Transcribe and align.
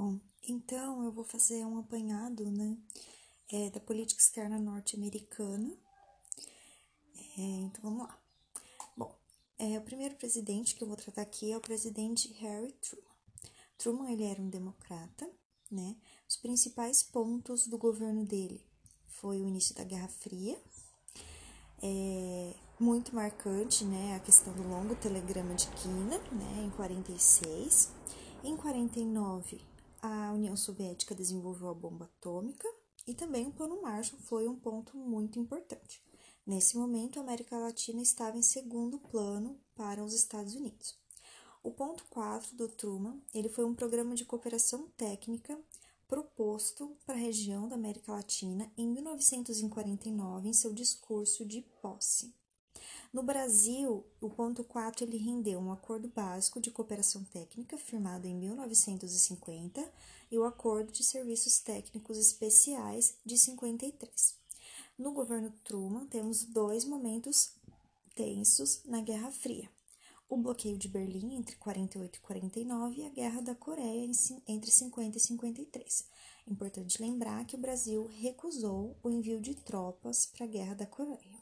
Bom, 0.00 0.18
então 0.48 1.04
eu 1.04 1.12
vou 1.12 1.24
fazer 1.24 1.62
um 1.66 1.78
apanhado, 1.78 2.50
né, 2.50 2.74
é, 3.52 3.68
da 3.68 3.78
política 3.80 4.18
externa 4.18 4.58
norte-americana. 4.58 5.76
É, 7.36 7.42
então 7.42 7.82
vamos 7.82 8.08
lá. 8.08 8.18
Bom, 8.96 9.14
é, 9.58 9.76
o 9.76 9.82
primeiro 9.82 10.14
presidente 10.14 10.74
que 10.74 10.82
eu 10.82 10.88
vou 10.88 10.96
tratar 10.96 11.20
aqui 11.20 11.52
é 11.52 11.56
o 11.58 11.60
presidente 11.60 12.32
Harry 12.40 12.72
Truman. 12.80 13.14
Truman 13.76 14.10
ele 14.10 14.24
era 14.24 14.40
um 14.40 14.48
democrata, 14.48 15.30
né? 15.70 15.94
Os 16.26 16.38
principais 16.38 17.02
pontos 17.02 17.66
do 17.66 17.76
governo 17.76 18.24
dele 18.24 18.64
foi 19.06 19.42
o 19.42 19.46
início 19.46 19.74
da 19.74 19.84
Guerra 19.84 20.08
Fria, 20.08 20.58
é, 21.82 22.54
muito 22.78 23.14
marcante, 23.14 23.84
né, 23.84 24.16
a 24.16 24.20
questão 24.20 24.54
do 24.54 24.66
longo 24.66 24.94
telegrama 24.94 25.54
de 25.54 25.66
Quina, 25.72 26.16
né, 26.32 26.64
em 26.64 26.70
46. 26.70 27.90
Em 28.42 28.56
49, 28.56 29.68
a 30.02 30.32
União 30.32 30.56
Soviética 30.56 31.14
desenvolveu 31.14 31.68
a 31.68 31.74
bomba 31.74 32.04
atômica 32.04 32.68
e 33.06 33.14
também 33.14 33.46
o 33.46 33.52
Plano 33.52 33.82
Marshall 33.82 34.20
foi 34.20 34.48
um 34.48 34.56
ponto 34.56 34.96
muito 34.96 35.38
importante. 35.38 36.02
Nesse 36.46 36.76
momento, 36.76 37.18
a 37.18 37.22
América 37.22 37.56
Latina 37.56 38.00
estava 38.00 38.36
em 38.36 38.42
segundo 38.42 38.98
plano 38.98 39.60
para 39.74 40.02
os 40.02 40.14
Estados 40.14 40.54
Unidos. 40.54 40.98
O 41.62 41.70
ponto 41.70 42.04
4 42.08 42.56
do 42.56 42.68
Truman, 42.68 43.20
ele 43.34 43.48
foi 43.48 43.64
um 43.64 43.74
programa 43.74 44.14
de 44.14 44.24
cooperação 44.24 44.88
técnica 44.96 45.58
proposto 46.08 46.96
para 47.06 47.14
a 47.14 47.18
região 47.18 47.68
da 47.68 47.76
América 47.76 48.12
Latina 48.12 48.72
em 48.76 48.88
1949 48.88 50.48
em 50.48 50.52
seu 50.52 50.72
discurso 50.72 51.46
de 51.46 51.62
posse. 51.80 52.34
No 53.12 53.24
Brasil, 53.24 54.06
o 54.20 54.30
ponto 54.30 54.62
4 54.62 55.04
ele 55.04 55.16
rendeu 55.16 55.58
um 55.58 55.72
acordo 55.72 56.06
básico 56.06 56.60
de 56.60 56.70
cooperação 56.70 57.24
técnica 57.24 57.76
firmado 57.76 58.28
em 58.28 58.36
1950 58.36 59.84
e 60.30 60.38
o 60.38 60.44
acordo 60.44 60.92
de 60.92 61.02
serviços 61.02 61.58
técnicos 61.58 62.16
especiais 62.16 63.16
de 63.26 63.36
53. 63.36 64.36
No 64.96 65.12
governo 65.12 65.52
Truman, 65.64 66.06
temos 66.06 66.44
dois 66.44 66.84
momentos 66.84 67.56
tensos 68.14 68.84
na 68.84 69.00
Guerra 69.00 69.32
Fria. 69.32 69.68
O 70.28 70.36
bloqueio 70.36 70.78
de 70.78 70.86
Berlim 70.86 71.34
entre 71.34 71.56
48 71.56 72.14
e 72.14 72.20
49 72.20 73.00
e 73.00 73.06
a 73.06 73.08
Guerra 73.08 73.40
da 73.40 73.56
Coreia 73.56 74.08
entre 74.46 74.70
50 74.70 75.16
e 75.16 75.20
53. 75.20 76.04
Importante 76.46 77.02
lembrar 77.02 77.44
que 77.44 77.56
o 77.56 77.60
Brasil 77.60 78.08
recusou 78.20 78.96
o 79.02 79.10
envio 79.10 79.40
de 79.40 79.56
tropas 79.56 80.26
para 80.26 80.44
a 80.44 80.48
Guerra 80.48 80.74
da 80.74 80.86
Coreia. 80.86 81.39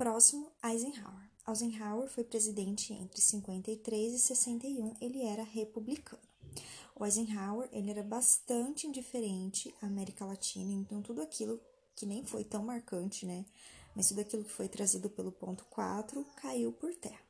Próximo, 0.00 0.50
Eisenhower. 0.64 1.28
Eisenhower 1.46 2.08
foi 2.08 2.24
presidente 2.24 2.94
entre 2.94 3.20
53 3.20 4.14
e 4.14 4.18
61, 4.18 4.94
ele 4.98 5.22
era 5.22 5.42
republicano. 5.42 6.22
O 6.96 7.04
Eisenhower 7.04 7.68
ele 7.70 7.90
era 7.90 8.02
bastante 8.02 8.86
indiferente 8.86 9.74
à 9.82 9.86
América 9.86 10.24
Latina, 10.24 10.72
então 10.72 11.02
tudo 11.02 11.20
aquilo 11.20 11.60
que 11.94 12.06
nem 12.06 12.24
foi 12.24 12.44
tão 12.44 12.62
marcante, 12.62 13.26
né? 13.26 13.44
Mas 13.94 14.08
tudo 14.08 14.22
aquilo 14.22 14.42
que 14.42 14.50
foi 14.50 14.70
trazido 14.70 15.10
pelo 15.10 15.30
ponto 15.30 15.66
4 15.66 16.24
caiu 16.34 16.72
por 16.72 16.94
terra. 16.94 17.20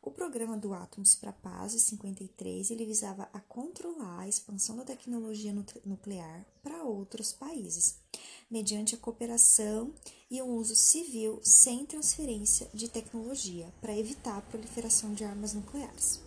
O 0.00 0.12
programa 0.12 0.56
do 0.56 0.72
Átomos 0.72 1.16
para 1.16 1.30
a 1.30 1.32
Paz, 1.32 1.72
de 1.72 1.80
53, 1.80 2.70
ele 2.70 2.86
visava 2.86 3.28
a 3.32 3.40
controlar 3.40 4.20
a 4.20 4.28
expansão 4.28 4.76
da 4.76 4.84
tecnologia 4.84 5.52
nuclear 5.84 6.46
para 6.62 6.84
outros 6.84 7.32
países, 7.32 7.98
mediante 8.50 8.94
a 8.94 8.98
cooperação 8.98 9.92
e 10.30 10.40
o 10.40 10.46
uso 10.46 10.74
civil 10.74 11.40
sem 11.42 11.84
transferência 11.86 12.68
de 12.72 12.88
tecnologia, 12.88 13.72
para 13.80 13.96
evitar 13.96 14.38
a 14.38 14.42
proliferação 14.42 15.14
de 15.14 15.24
armas 15.24 15.54
nucleares. 15.54 16.20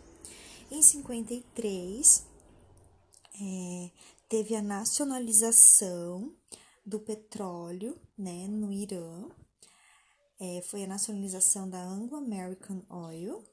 Em 0.71 0.81
53, 0.81 2.23
é, 3.41 3.91
teve 4.27 4.55
a 4.55 4.61
nacionalização 4.61 6.33
do 6.85 6.99
petróleo 6.99 7.99
né, 8.17 8.47
no 8.47 8.71
Irã, 8.71 9.25
é, 10.39 10.61
foi 10.61 10.83
a 10.83 10.87
nacionalização 10.87 11.69
da 11.69 11.81
Anglo-American 11.83 12.83
Oil 12.89 13.43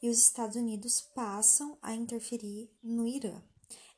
e 0.00 0.08
os 0.08 0.18
Estados 0.18 0.56
Unidos 0.56 1.00
passam 1.00 1.76
a 1.82 1.94
interferir 1.94 2.70
no 2.82 3.06
Irã. 3.06 3.42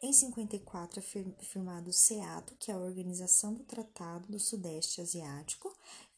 Em 0.03 0.15
54 0.15 0.99
é 0.99 1.03
firmado 1.45 1.91
o 1.91 1.93
SEATO, 1.93 2.57
que 2.59 2.71
é 2.71 2.75
a 2.75 2.79
Organização 2.79 3.53
do 3.53 3.63
Tratado 3.65 4.33
do 4.33 4.41
Sudeste 4.41 5.03
Asiático, 5.03 5.71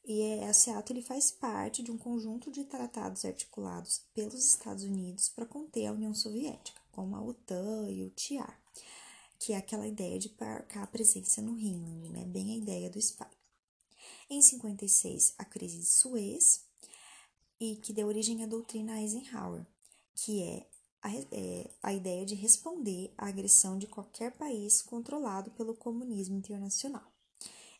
e 0.04 0.20
é, 0.22 0.48
a 0.48 0.52
SEATO 0.52 0.92
ele 0.92 1.02
faz 1.02 1.32
parte 1.32 1.82
de 1.82 1.90
um 1.90 1.98
conjunto 1.98 2.48
de 2.48 2.62
tratados 2.64 3.24
articulados 3.24 4.02
pelos 4.14 4.46
Estados 4.46 4.84
Unidos 4.84 5.28
para 5.28 5.46
conter 5.46 5.86
a 5.86 5.92
União 5.92 6.14
Soviética, 6.14 6.80
como 6.92 7.16
a 7.16 7.22
OTAN 7.22 7.90
e 7.90 8.04
o 8.04 8.10
TIAR, 8.10 8.56
que 9.36 9.52
é 9.52 9.56
aquela 9.56 9.88
ideia 9.88 10.16
de 10.16 10.32
marcar 10.38 10.84
a 10.84 10.86
presença 10.86 11.42
no 11.42 11.54
Rinland, 11.54 12.08
né? 12.10 12.24
bem 12.24 12.52
a 12.52 12.56
ideia 12.56 12.88
do 12.88 13.00
SPY. 13.00 13.26
Em 14.30 14.40
56, 14.40 15.34
a 15.38 15.44
crise 15.44 15.78
de 15.78 15.86
Suez, 15.86 16.64
e 17.58 17.74
que 17.76 17.92
deu 17.92 18.06
origem 18.06 18.44
à 18.44 18.46
doutrina 18.46 19.00
Eisenhower, 19.00 19.66
que 20.14 20.40
é 20.40 20.66
a, 21.02 21.10
é 21.32 21.70
a 21.82 21.92
ideia 21.92 22.24
de 22.24 22.34
responder 22.34 23.12
à 23.18 23.26
agressão 23.26 23.76
de 23.76 23.86
qualquer 23.86 24.32
país 24.32 24.80
controlado 24.80 25.50
pelo 25.50 25.74
comunismo 25.74 26.36
internacional. 26.36 27.12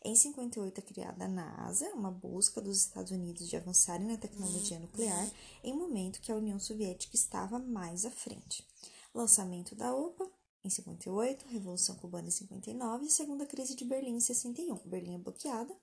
Em 0.04 0.16
58 0.16 0.78
é 0.78 0.82
criada 0.82 1.24
a 1.24 1.28
NASA, 1.28 1.88
uma 1.94 2.10
busca 2.10 2.60
dos 2.60 2.78
Estados 2.78 3.12
Unidos 3.12 3.48
de 3.48 3.56
avançarem 3.56 4.08
na 4.08 4.16
tecnologia 4.16 4.80
nuclear 4.80 5.30
em 5.62 5.72
momento 5.72 6.20
que 6.20 6.32
a 6.32 6.36
União 6.36 6.58
Soviética 6.58 7.14
estava 7.14 7.60
mais 7.60 8.04
à 8.04 8.10
frente. 8.10 8.66
Lançamento 9.14 9.76
da 9.76 9.94
OPA 9.94 10.28
em 10.64 10.70
58, 10.70 11.46
Revolução 11.48 11.94
Cubana 11.96 12.26
em 12.26 12.32
59 12.32 13.06
e 13.06 13.10
Segunda 13.10 13.46
Crise 13.46 13.76
de 13.76 13.84
Berlim 13.84 14.16
em 14.16 14.20
61. 14.20 14.76
Berlim 14.84 15.14
é 15.14 15.18
bloqueada 15.18 15.76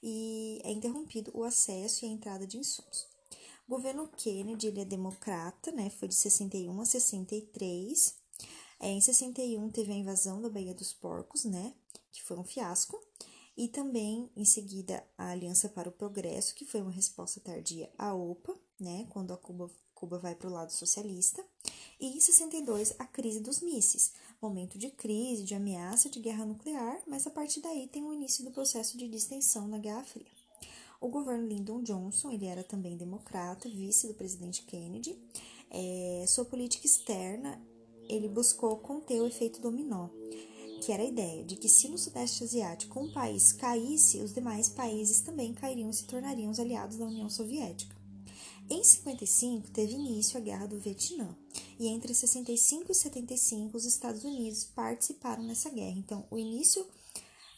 e 0.00 0.60
é 0.62 0.70
interrompido 0.70 1.32
o 1.34 1.42
acesso 1.42 2.04
e 2.04 2.08
a 2.08 2.12
entrada 2.12 2.46
de 2.46 2.58
insumos. 2.58 3.15
O 3.66 3.74
governo 3.74 4.08
Kennedy 4.16 4.68
ele 4.68 4.82
é 4.82 4.84
democrata, 4.84 5.72
né? 5.72 5.90
Foi 5.90 6.06
de 6.06 6.14
61 6.14 6.80
a 6.80 6.84
63. 6.84 8.14
É, 8.78 8.90
em 8.90 9.00
61 9.00 9.70
teve 9.70 9.92
a 9.92 9.96
invasão 9.96 10.40
da 10.40 10.48
Baía 10.48 10.72
dos 10.72 10.92
Porcos, 10.92 11.44
né? 11.44 11.74
Que 12.12 12.22
foi 12.22 12.38
um 12.38 12.44
fiasco. 12.44 12.96
E 13.56 13.66
também, 13.66 14.30
em 14.36 14.44
seguida, 14.44 15.04
a 15.18 15.30
Aliança 15.30 15.68
para 15.68 15.88
o 15.88 15.92
Progresso, 15.92 16.54
que 16.54 16.64
foi 16.64 16.80
uma 16.80 16.92
resposta 16.92 17.40
tardia 17.40 17.90
à 17.98 18.14
OPA, 18.14 18.56
né? 18.78 19.04
Quando 19.10 19.32
a 19.32 19.36
Cuba, 19.36 19.68
Cuba 19.94 20.18
vai 20.18 20.36
para 20.36 20.48
o 20.48 20.52
lado 20.52 20.70
socialista. 20.70 21.44
E 21.98 22.06
em 22.16 22.20
62, 22.20 22.94
a 23.00 23.06
crise 23.06 23.40
dos 23.40 23.60
mísseis, 23.60 24.12
momento 24.40 24.78
de 24.78 24.90
crise, 24.90 25.42
de 25.42 25.54
ameaça 25.56 26.08
de 26.08 26.20
guerra 26.20 26.44
nuclear, 26.44 27.02
mas 27.04 27.26
a 27.26 27.30
partir 27.30 27.60
daí 27.62 27.88
tem 27.88 28.04
o 28.04 28.12
início 28.12 28.44
do 28.44 28.52
processo 28.52 28.96
de 28.96 29.08
distensão 29.08 29.66
na 29.66 29.78
Guerra 29.78 30.04
Fria. 30.04 30.35
O 31.06 31.08
governo 31.08 31.46
Lyndon 31.46 31.84
Johnson, 31.84 32.32
ele 32.32 32.46
era 32.46 32.64
também 32.64 32.96
democrata, 32.96 33.68
vice 33.68 34.08
do 34.08 34.14
presidente 34.14 34.62
Kennedy. 34.62 35.16
É, 35.70 36.24
sua 36.26 36.44
política 36.44 36.84
externa, 36.84 37.62
ele 38.08 38.28
buscou 38.28 38.76
conter 38.78 39.20
o 39.20 39.26
efeito 39.28 39.60
dominó, 39.60 40.08
que 40.82 40.90
era 40.90 41.04
a 41.04 41.06
ideia 41.06 41.44
de 41.44 41.54
que 41.54 41.68
se 41.68 41.88
no 41.88 41.96
Sudeste 41.96 42.42
Asiático 42.42 42.98
um 42.98 43.12
país 43.12 43.52
caísse, 43.52 44.20
os 44.20 44.34
demais 44.34 44.68
países 44.68 45.20
também 45.20 45.54
cairiam 45.54 45.90
e 45.90 45.94
se 45.94 46.08
tornariam 46.08 46.50
os 46.50 46.58
aliados 46.58 46.96
da 46.96 47.06
União 47.06 47.30
Soviética. 47.30 47.94
Em 48.68 48.82
55, 48.82 49.70
teve 49.70 49.92
início 49.92 50.36
a 50.36 50.40
Guerra 50.40 50.66
do 50.66 50.80
Vietnã, 50.80 51.38
e 51.78 51.86
entre 51.86 52.12
65 52.12 52.90
e 52.90 52.94
75, 52.96 53.76
os 53.76 53.84
Estados 53.84 54.24
Unidos 54.24 54.64
participaram 54.64 55.44
nessa 55.44 55.70
guerra. 55.70 55.96
Então, 55.96 56.26
o 56.32 56.36
início 56.36 56.84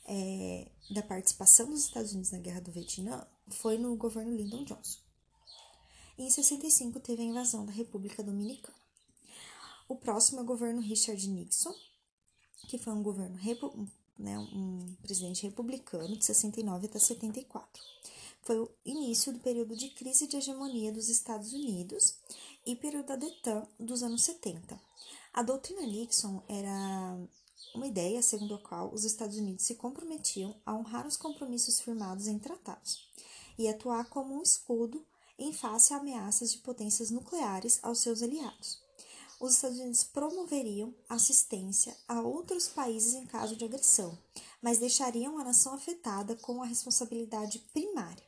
é, 0.07 0.69
da 0.91 1.03
participação 1.03 1.71
dos 1.71 1.85
Estados 1.85 2.13
Unidos 2.13 2.31
na 2.31 2.39
Guerra 2.41 2.61
do 2.61 2.71
Vietnã 2.71 3.27
foi 3.51 3.79
no 3.79 3.97
governo 3.97 4.35
Lyndon 4.35 4.65
Johnson. 4.65 4.99
Em 6.19 6.29
65 6.29 6.99
teve 6.99 7.23
a 7.23 7.27
invasão 7.27 7.65
da 7.65 7.73
República 7.73 8.23
Dominicana. 8.23 8.77
O 9.89 9.95
próximo 9.95 10.41
é 10.41 10.43
o 10.43 10.47
governo 10.47 10.81
Richard 10.81 11.29
Nixon, 11.29 11.75
que 12.67 12.77
foi 12.77 12.93
um 12.93 13.03
governo 13.03 13.39
né, 14.19 14.39
um 14.39 14.97
presidente 15.01 15.45
republicano 15.45 16.17
de 16.17 16.25
69 16.25 16.87
até 16.87 16.99
74. 16.99 17.83
Foi 18.43 18.59
o 18.59 18.71
início 18.85 19.33
do 19.33 19.39
período 19.39 19.77
de 19.77 19.91
crise 19.91 20.27
de 20.27 20.37
hegemonia 20.37 20.93
dos 20.93 21.09
Estados 21.09 21.53
Unidos 21.53 22.17
e 22.67 22.75
período 22.75 23.07
da 23.07 23.17
DETAN 23.17 23.67
dos 23.79 24.03
anos 24.03 24.23
70. 24.23 24.81
A 25.33 25.43
doutrina 25.43 25.83
Nixon 25.83 26.43
era 26.49 27.17
uma 27.75 27.87
ideia 27.87 28.21
segundo 28.23 28.57
a 28.57 28.59
qual 28.59 28.93
os 28.93 29.05
Estados 29.05 29.37
Unidos 29.37 29.65
se 29.65 29.77
comprometiam 29.77 30.57
a 30.67 30.75
honrar 30.75 31.07
os 31.07 31.17
compromissos 31.17 31.79
firmados 31.81 32.27
em 32.27 32.39
tratados 32.39 33.09
e 33.59 33.69
atuar 33.69 34.09
como 34.09 34.35
um 34.35 34.43
escudo 34.43 35.05
em 35.39 35.53
face 35.53 35.93
a 35.93 35.99
ameaças 35.99 36.53
de 36.53 36.59
potências 36.59 37.11
nucleares 37.11 37.79
aos 37.83 37.99
seus 37.99 38.23
aliados. 38.23 38.83
Os 39.41 39.55
Estados 39.55 39.79
Unidos 39.79 40.03
promoveriam 40.03 40.93
assistência 41.09 41.97
a 42.09 42.21
outros 42.21 42.69
países 42.69 43.15
em 43.15 43.25
caso 43.25 43.55
de 43.55 43.65
agressão, 43.65 44.19
mas 44.61 44.79
deixariam 44.79 45.39
a 45.39 45.45
nação 45.45 45.75
afetada 45.75 46.35
com 46.37 46.61
a 46.61 46.67
responsabilidade 46.67 47.61
primária. 47.73 48.27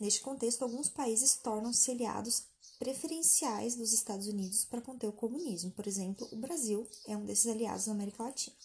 Neste 0.00 0.20
contexto, 0.20 0.62
alguns 0.62 0.88
países 0.88 1.36
tornam-se 1.36 1.90
aliados 1.90 2.44
preferenciais 2.80 3.76
dos 3.76 3.92
Estados 3.92 4.26
Unidos 4.26 4.64
para 4.64 4.80
conter 4.80 5.06
o 5.06 5.12
comunismo. 5.12 5.70
Por 5.70 5.86
exemplo, 5.86 6.26
o 6.32 6.36
Brasil 6.36 6.88
é 7.06 7.16
um 7.16 7.24
desses 7.24 7.46
aliados 7.46 7.86
na 7.86 7.92
América 7.92 8.24
Latina. 8.24 8.56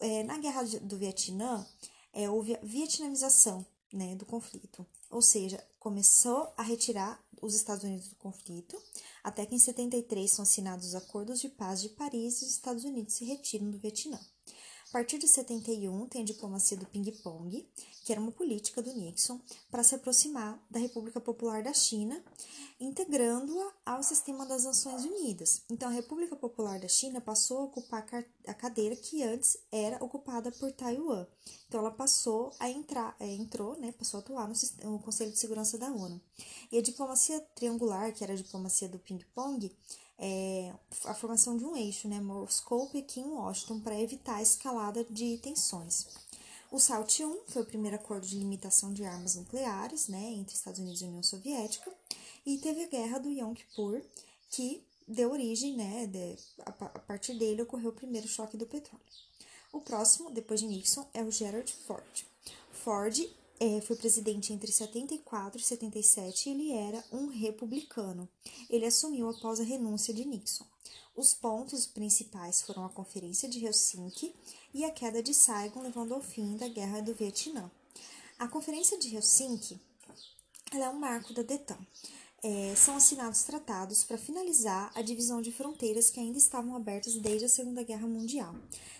É, 0.00 0.22
na 0.24 0.38
Guerra 0.38 0.64
do 0.64 0.96
Vietnã, 0.96 1.64
é, 2.12 2.28
houve 2.28 2.56
a 2.56 2.60
vietnamização 2.62 3.64
né, 3.94 4.16
do 4.16 4.26
conflito, 4.26 4.84
ou 5.08 5.22
seja, 5.22 5.64
começou 5.78 6.52
a 6.56 6.62
retirar 6.62 7.22
os 7.40 7.54
Estados 7.54 7.84
Unidos 7.84 8.08
do 8.08 8.16
conflito, 8.16 8.76
até 9.22 9.46
que 9.46 9.54
em 9.54 9.58
73 9.58 10.30
são 10.30 10.42
assinados 10.42 10.88
os 10.88 10.94
Acordos 10.94 11.40
de 11.40 11.48
Paz 11.48 11.80
de 11.80 11.90
Paris 11.90 12.42
e 12.42 12.44
os 12.44 12.50
Estados 12.50 12.84
Unidos 12.84 13.14
se 13.14 13.24
retiram 13.24 13.70
do 13.70 13.78
Vietnã. 13.78 14.18
Partir 14.94 15.18
de 15.18 15.26
71 15.26 16.06
tem 16.06 16.22
a 16.22 16.24
diplomacia 16.24 16.76
do 16.76 16.86
ping-pong, 16.86 17.68
que 18.04 18.12
era 18.12 18.20
uma 18.20 18.30
política 18.30 18.80
do 18.80 18.94
Nixon 18.94 19.40
para 19.68 19.82
se 19.82 19.96
aproximar 19.96 20.64
da 20.70 20.78
República 20.78 21.20
Popular 21.20 21.64
da 21.64 21.72
China, 21.72 22.22
integrando-a 22.78 23.72
ao 23.84 24.04
sistema 24.04 24.46
das 24.46 24.62
Nações 24.62 25.04
Unidas. 25.04 25.62
Então, 25.68 25.88
a 25.88 25.92
República 25.92 26.36
Popular 26.36 26.78
da 26.78 26.86
China 26.86 27.20
passou 27.20 27.58
a 27.58 27.64
ocupar 27.64 28.06
a 28.46 28.54
cadeira 28.54 28.94
que 28.94 29.20
antes 29.24 29.58
era 29.72 29.96
ocupada 29.96 30.52
por 30.52 30.70
Taiwan. 30.70 31.26
Então, 31.66 31.80
ela 31.80 31.90
passou 31.90 32.52
a 32.60 32.70
entrar, 32.70 33.16
é, 33.18 33.26
entrou, 33.26 33.76
né, 33.80 33.90
passou 33.90 34.18
a 34.18 34.20
atuar 34.20 34.48
no, 34.48 34.54
no 34.92 35.00
Conselho 35.00 35.32
de 35.32 35.40
Segurança 35.40 35.76
da 35.76 35.88
ONU. 35.88 36.20
E 36.70 36.78
a 36.78 36.82
diplomacia 36.82 37.40
triangular, 37.56 38.12
que 38.14 38.22
era 38.22 38.32
a 38.32 38.36
diplomacia 38.36 38.88
do 38.88 39.00
ping-pong, 39.00 39.74
é 40.18 40.72
a 41.04 41.14
formação 41.14 41.56
de 41.56 41.64
um 41.64 41.76
eixo, 41.76 42.08
né, 42.08 42.20
Moscou, 42.20 42.88
Pequim, 42.88 43.24
Washington, 43.24 43.80
para 43.80 44.00
evitar 44.00 44.36
a 44.36 44.42
escalada 44.42 45.04
de 45.10 45.38
tensões. 45.38 46.06
O 46.70 46.78
SALT 46.78 47.20
I 47.20 47.40
foi 47.46 47.62
o 47.62 47.66
primeiro 47.66 47.96
acordo 47.96 48.26
de 48.26 48.36
limitação 48.36 48.92
de 48.92 49.04
armas 49.04 49.36
nucleares 49.36 50.08
né, 50.08 50.32
entre 50.32 50.54
Estados 50.54 50.80
Unidos 50.80 51.02
e 51.02 51.04
União 51.04 51.22
Soviética, 51.22 51.92
e 52.44 52.58
teve 52.58 52.84
a 52.84 52.88
Guerra 52.88 53.18
do 53.18 53.30
Yom 53.30 53.54
Kippur, 53.54 54.02
que 54.50 54.82
deu 55.06 55.32
origem, 55.32 55.74
né, 55.74 56.06
de, 56.06 56.36
a, 56.64 56.70
a 56.70 56.98
partir 57.00 57.34
dele 57.34 57.62
ocorreu 57.62 57.90
o 57.90 57.94
primeiro 57.94 58.28
choque 58.28 58.56
do 58.56 58.66
petróleo. 58.66 59.04
O 59.72 59.80
próximo, 59.80 60.30
depois 60.30 60.60
de 60.60 60.66
Nixon, 60.66 61.06
é 61.12 61.22
o 61.22 61.30
Gerald 61.30 61.72
Ford. 61.86 62.26
Ford 62.70 63.28
é, 63.64 63.80
foi 63.80 63.96
presidente 63.96 64.52
entre 64.52 64.70
74 64.70 65.58
e 65.58 65.64
77 65.64 66.50
e 66.50 66.52
ele 66.52 66.72
era 66.72 67.02
um 67.10 67.28
republicano. 67.28 68.28
Ele 68.68 68.84
assumiu 68.84 69.30
após 69.30 69.58
a 69.58 69.64
renúncia 69.64 70.12
de 70.12 70.22
Nixon. 70.26 70.66
Os 71.16 71.32
pontos 71.32 71.86
principais 71.86 72.60
foram 72.60 72.84
a 72.84 72.90
Conferência 72.90 73.48
de 73.48 73.64
Helsinki 73.64 74.34
e 74.74 74.84
a 74.84 74.90
queda 74.90 75.22
de 75.22 75.32
Saigon, 75.32 75.80
levando 75.80 76.12
ao 76.12 76.20
fim 76.20 76.58
da 76.58 76.68
Guerra 76.68 77.00
do 77.00 77.14
Vietnã. 77.14 77.70
A 78.38 78.46
Conferência 78.46 78.98
de 78.98 79.16
Helsinki 79.16 79.80
é 80.70 80.88
um 80.90 80.98
marco 80.98 81.32
da 81.32 81.42
DETAM. 81.42 81.78
É, 82.42 82.74
são 82.74 82.96
assinados 82.96 83.44
tratados 83.44 84.04
para 84.04 84.18
finalizar 84.18 84.92
a 84.94 85.00
divisão 85.00 85.40
de 85.40 85.50
fronteiras 85.50 86.10
que 86.10 86.20
ainda 86.20 86.36
estavam 86.36 86.76
abertas 86.76 87.14
desde 87.14 87.46
a 87.46 87.48
Segunda 87.48 87.82
Guerra 87.82 88.06
Mundial. 88.06 88.54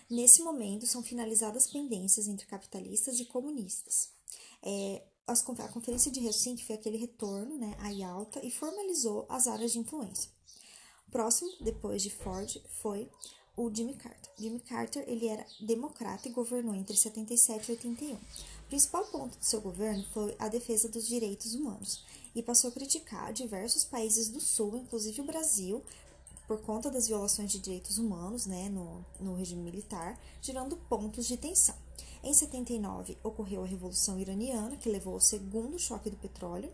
Nesse 0.08 0.43
momento, 0.43 0.87
são 0.87 1.02
finalizadas 1.02 1.66
pendências 1.66 2.28
entre 2.28 2.46
capitalistas 2.46 3.20
e 3.20 3.26
comunistas. 3.26 4.13
É, 4.64 5.02
a 5.26 5.69
Conferência 5.69 6.11
de 6.11 6.25
Helsinki 6.25 6.64
foi 6.64 6.76
aquele 6.76 6.96
retorno 6.96 7.58
né, 7.58 7.76
à 7.78 7.88
Yalta 7.90 8.44
e 8.44 8.50
formalizou 8.50 9.26
as 9.28 9.46
áreas 9.46 9.72
de 9.72 9.78
influência. 9.78 10.31
Próximo, 11.11 11.50
depois 11.61 12.02
de 12.02 12.11
Ford, 12.11 12.61
foi 12.81 13.11
o 13.56 13.72
Jimmy 13.72 13.94
Carter. 13.94 14.32
Jimmy 14.38 14.61
Carter 14.61 15.05
ele 15.06 15.28
era 15.28 15.46
democrata 15.61 16.28
e 16.28 16.32
governou 16.32 16.75
entre 16.75 16.96
77 16.96 17.69
e 17.69 17.72
81. 17.72 18.14
O 18.14 18.20
principal 18.69 19.05
ponto 19.06 19.38
de 19.38 19.46
seu 19.46 19.61
governo 19.61 20.05
foi 20.12 20.34
a 20.38 20.49
defesa 20.49 20.88
dos 20.88 21.06
direitos 21.06 21.55
humanos 21.55 22.02
e 22.34 22.43
passou 22.43 22.70
a 22.70 22.72
criticar 22.72 23.32
diversos 23.32 23.84
países 23.84 24.28
do 24.28 24.40
Sul, 24.40 24.76
inclusive 24.78 25.20
o 25.20 25.26
Brasil, 25.26 25.82
por 26.49 26.61
conta 26.62 26.90
das 26.90 27.06
violações 27.06 27.52
de 27.52 27.58
direitos 27.58 27.99
humanos 27.99 28.46
né, 28.46 28.69
no, 28.69 29.05
no 29.20 29.34
regime 29.34 29.62
militar, 29.62 30.19
gerando 30.43 30.76
pontos 30.76 31.26
de 31.26 31.37
tensão. 31.37 31.84
Em 32.23 32.32
79, 32.32 33.19
ocorreu 33.23 33.62
a 33.62 33.67
Revolução 33.67 34.19
Iraniana, 34.19 34.76
que 34.76 34.88
levou 34.88 35.14
ao 35.14 35.20
segundo 35.20 35.79
choque 35.79 36.08
do 36.08 36.17
petróleo, 36.17 36.70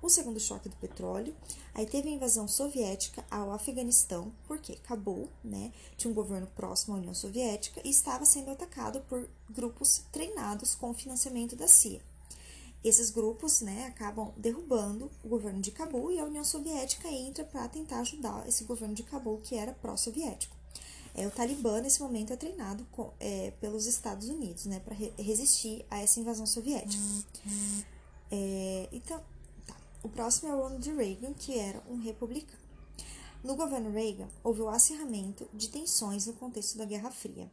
o 0.00 0.08
segundo 0.08 0.38
choque 0.38 0.68
do 0.68 0.76
petróleo, 0.76 1.34
aí 1.74 1.84
teve 1.84 2.08
a 2.08 2.12
invasão 2.12 2.46
soviética 2.46 3.24
ao 3.30 3.50
Afeganistão, 3.50 4.32
porque 4.46 4.76
Cabul, 4.76 5.28
né, 5.42 5.72
tinha 5.96 6.10
um 6.10 6.14
governo 6.14 6.46
próximo 6.54 6.94
à 6.94 6.98
União 6.98 7.14
Soviética 7.14 7.80
e 7.84 7.90
estava 7.90 8.24
sendo 8.24 8.50
atacado 8.50 9.00
por 9.08 9.28
grupos 9.50 10.04
treinados 10.12 10.74
com 10.74 10.94
financiamento 10.94 11.56
da 11.56 11.66
CIA. 11.66 12.00
Esses 12.84 13.10
grupos, 13.10 13.60
né, 13.60 13.86
acabam 13.86 14.32
derrubando 14.36 15.10
o 15.24 15.28
governo 15.28 15.60
de 15.60 15.72
Cabul 15.72 16.12
e 16.12 16.20
a 16.20 16.24
União 16.24 16.44
Soviética 16.44 17.08
entra 17.08 17.44
para 17.44 17.68
tentar 17.68 18.00
ajudar 18.00 18.48
esse 18.48 18.62
governo 18.62 18.94
de 18.94 19.02
Cabul 19.02 19.40
que 19.42 19.56
era 19.56 19.72
pró-soviético. 19.72 20.57
É, 21.18 21.26
o 21.26 21.32
Talibã, 21.32 21.80
nesse 21.80 22.00
momento, 22.00 22.32
é 22.32 22.36
treinado 22.36 22.86
com, 22.92 23.12
é, 23.18 23.50
pelos 23.60 23.86
Estados 23.86 24.28
Unidos, 24.28 24.66
né, 24.66 24.78
para 24.78 24.94
re 24.94 25.12
resistir 25.18 25.84
a 25.90 25.98
essa 25.98 26.20
invasão 26.20 26.46
soviética. 26.46 27.02
Uhum. 27.02 27.82
É, 28.30 28.88
então, 28.92 29.20
o 30.04 30.08
próximo 30.08 30.48
é 30.48 30.54
o 30.54 30.62
Ronald 30.62 30.88
Reagan, 30.94 31.34
que 31.34 31.58
era 31.58 31.82
um 31.90 31.98
republicano. 31.98 32.62
No 33.42 33.56
governo 33.56 33.90
Reagan, 33.90 34.28
houve 34.44 34.60
o 34.60 34.68
acirramento 34.68 35.48
de 35.52 35.68
tensões 35.68 36.26
no 36.26 36.34
contexto 36.34 36.78
da 36.78 36.84
Guerra 36.84 37.10
Fria. 37.10 37.50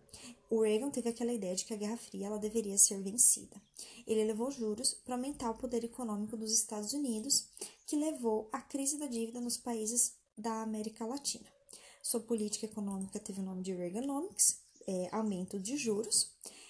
O 0.47 0.61
Reagan 0.61 0.91
teve 0.91 1.09
aquela 1.09 1.33
ideia 1.33 1.55
de 1.55 1.65
que 1.65 1.73
a 1.73 1.77
Guerra 1.77 1.97
Fria 1.97 2.27
ela 2.27 2.37
deveria 2.37 2.77
ser 2.77 3.01
vencida. 3.01 3.59
Ele 4.05 4.21
elevou 4.21 4.51
juros 4.51 4.93
para 4.93 5.15
aumentar 5.15 5.49
o 5.49 5.57
poder 5.57 5.83
econômico 5.83 6.37
dos 6.37 6.51
Estados 6.51 6.93
Unidos, 6.93 7.47
que 7.87 7.95
levou 7.95 8.47
à 8.51 8.61
crise 8.61 8.99
da 8.99 9.07
dívida 9.07 9.41
nos 9.41 9.57
países 9.57 10.13
da 10.37 10.61
América 10.61 11.03
Latina. 11.03 11.54
Sua 12.05 12.19
política 12.19 12.67
econômica 12.67 13.19
teve 13.19 13.41
o 13.41 13.43
nome 13.43 13.63
de 13.63 13.73
Reaganomics, 13.73 14.59
é, 14.85 15.09
aumento 15.11 15.57
de 15.57 15.75
juros, 15.75 16.29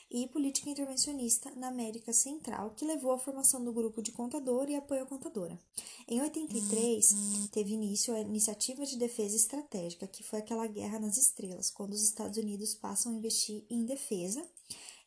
e 0.10 0.30
política 0.30 0.70
intervencionista 0.70 1.52
na 1.58 1.68
América 1.68 2.14
Central, 2.14 2.70
que 2.70 2.86
levou 2.86 3.12
à 3.12 3.18
formação 3.18 3.62
do 3.62 3.74
grupo 3.74 4.02
de 4.02 4.14
contador 4.14 4.70
e 4.70 4.76
apoio 4.78 5.04
à 5.04 5.06
contadora. 5.06 5.60
Em 6.08 6.22
83, 6.22 7.50
teve 7.52 7.74
início 7.74 8.16
a 8.16 8.22
Iniciativa 8.22 8.86
de 8.86 8.96
Defesa 8.96 9.36
Estratégica, 9.36 10.08
que 10.08 10.24
foi 10.24 10.40
aquela 10.40 10.68
guerra 10.68 11.00
nas 11.00 11.18
estrelas, 11.18 11.70
quando 11.70 11.92
os 11.92 12.02
Estados 12.02 12.38
Unidos 12.38 12.74
passam 12.74 13.12
a 13.12 13.16
investir 13.16 13.66
em 13.70 13.84
defesa, 13.86 14.42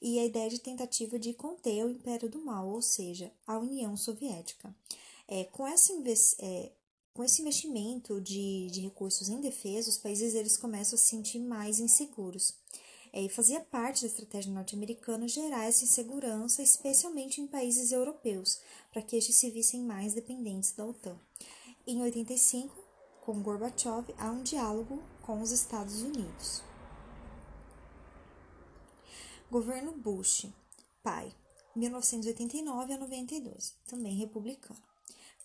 e 0.03 0.19
a 0.19 0.27
ideia 0.27 0.51
de 0.51 0.61
tentativa 0.61 1.19
de 1.19 1.33
conter 1.33 1.87
o 1.87 1.91
Império 1.91 2.29
do 2.29 2.45
Mal, 2.45 2.69
ou 2.69 2.83
seja, 2.83 3.33
a 3.47 3.59
União 3.59 3.97
Soviética. 3.97 4.77
É, 5.27 5.45
com, 5.45 5.67
essa, 5.67 5.91
é, 6.41 6.73
com 7.19 7.25
esse 7.25 7.43
investimento 7.43 8.20
de, 8.20 8.69
de 8.70 8.81
recursos 8.81 9.29
em 9.29 9.41
defesa, 9.41 9.91
os 9.91 9.99
países 9.99 10.37
eles 10.37 10.56
começam 10.56 10.94
a 10.94 11.00
se 11.00 11.09
sentir 11.09 11.41
mais 11.41 11.81
inseguros. 11.81 12.55
É, 13.12 13.20
e 13.20 13.29
fazia 13.29 13.60
parte 13.60 14.03
da 14.03 14.06
estratégia 14.06 14.53
norte-americana 14.53 15.27
gerar 15.27 15.65
essa 15.65 15.82
insegurança, 15.82 16.63
especialmente 16.63 17.41
em 17.41 17.48
países 17.48 17.91
europeus, 17.91 18.60
para 18.93 19.03
que 19.03 19.17
estes 19.17 19.34
se 19.34 19.51
vissem 19.51 19.82
mais 19.82 20.15
dependentes 20.15 20.70
da 20.70 20.87
OTAN. 20.87 21.19
Em 21.84 22.01
85, 22.01 22.72
com 23.22 23.43
Gorbachev, 23.43 24.15
há 24.17 24.31
um 24.31 24.44
diálogo 24.44 25.03
com 25.20 25.43
os 25.43 25.51
Estados 25.51 26.03
Unidos. 26.03 26.63
Governo 29.51 29.91
Bush, 29.91 30.46
pai, 31.03 31.34
1989 31.75 32.93
a 32.93 32.96
92, 32.96 33.75
também 33.89 34.15
republicano. 34.15 34.88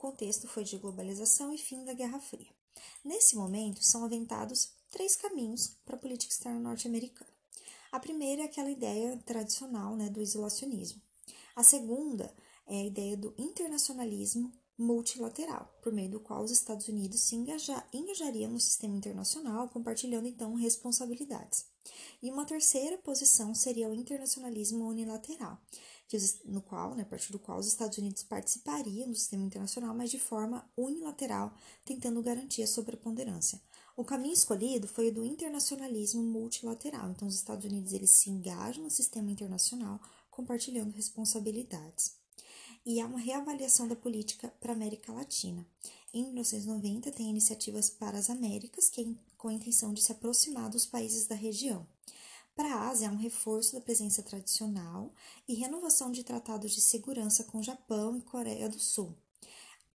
Contexto 0.03 0.49
foi 0.49 0.65
de 0.65 0.77
globalização 0.77 1.53
e 1.53 1.57
fim 1.57 1.85
da 1.85 1.93
Guerra 1.93 2.19
Fria. 2.19 2.53
Nesse 3.05 3.37
momento, 3.37 3.81
são 3.81 4.03
aventados 4.03 4.73
três 4.91 5.15
caminhos 5.15 5.77
para 5.85 5.95
a 5.95 5.97
política 5.97 6.33
externa 6.33 6.59
norte-americana. 6.59 7.31
A 7.89 8.01
primeira 8.01 8.41
é 8.41 8.45
aquela 8.45 8.69
ideia 8.69 9.17
tradicional 9.25 9.95
né, 9.95 10.09
do 10.09 10.21
isolacionismo. 10.21 11.01
A 11.55 11.63
segunda 11.63 12.35
é 12.67 12.81
a 12.81 12.85
ideia 12.85 13.15
do 13.15 13.33
internacionalismo 13.37 14.51
multilateral, 14.77 15.73
por 15.81 15.93
meio 15.93 16.09
do 16.09 16.19
qual 16.19 16.43
os 16.43 16.51
Estados 16.51 16.89
Unidos 16.89 17.21
se 17.21 17.35
engaja, 17.35 17.81
engajariam 17.93 18.51
no 18.51 18.59
sistema 18.59 18.97
internacional, 18.97 19.69
compartilhando 19.69 20.27
então 20.27 20.53
responsabilidades. 20.55 21.65
E 22.21 22.29
uma 22.29 22.45
terceira 22.45 22.97
posição 22.97 23.55
seria 23.55 23.87
o 23.87 23.93
internacionalismo 23.93 24.85
unilateral, 24.85 25.57
no 26.45 26.61
qual, 26.61 26.95
né, 26.95 27.03
a 27.03 27.05
partir 27.05 27.31
do 27.31 27.39
qual 27.39 27.59
os 27.59 27.67
Estados 27.67 27.97
Unidos 27.97 28.23
participariam 28.23 29.09
do 29.09 29.15
sistema 29.15 29.43
internacional, 29.43 29.95
mas 29.95 30.11
de 30.11 30.19
forma 30.19 30.67
unilateral, 30.75 31.53
tentando 31.83 32.21
garantir 32.21 32.63
a 32.63 32.67
sobreponderância. 32.67 33.61
O 33.95 34.03
caminho 34.03 34.33
escolhido 34.33 34.87
foi 34.87 35.09
o 35.09 35.13
do 35.13 35.23
internacionalismo 35.23 36.23
multilateral. 36.23 37.11
Então, 37.11 37.27
os 37.27 37.35
Estados 37.35 37.65
Unidos 37.65 37.93
eles 37.93 38.09
se 38.09 38.29
engajam 38.29 38.83
no 38.83 38.89
sistema 38.89 39.29
internacional, 39.29 39.99
compartilhando 40.31 40.91
responsabilidades. 40.95 42.15
E 42.85 42.99
há 42.99 43.05
uma 43.05 43.19
reavaliação 43.19 43.87
da 43.87 43.95
política 43.95 44.51
para 44.59 44.71
a 44.71 44.75
América 44.75 45.13
Latina. 45.13 45.65
Em 46.11 46.23
1990, 46.23 47.11
tem 47.11 47.29
iniciativas 47.29 47.89
para 47.89 48.17
as 48.17 48.29
Américas, 48.29 48.89
que 48.89 49.01
é 49.01 49.05
com 49.37 49.47
a 49.47 49.53
intenção 49.53 49.93
de 49.93 50.01
se 50.01 50.11
aproximar 50.11 50.69
dos 50.69 50.85
países 50.85 51.27
da 51.27 51.35
região. 51.35 51.87
Para 52.55 52.75
a 52.75 52.89
Ásia, 52.89 53.09
há 53.09 53.11
um 53.11 53.17
reforço 53.17 53.73
da 53.73 53.81
presença 53.81 54.21
tradicional 54.21 55.11
e 55.47 55.55
renovação 55.55 56.11
de 56.11 56.23
tratados 56.23 56.71
de 56.71 56.81
segurança 56.81 57.43
com 57.45 57.63
Japão 57.63 58.15
e 58.15 58.21
Coreia 58.21 58.69
do 58.69 58.79
Sul. 58.79 59.15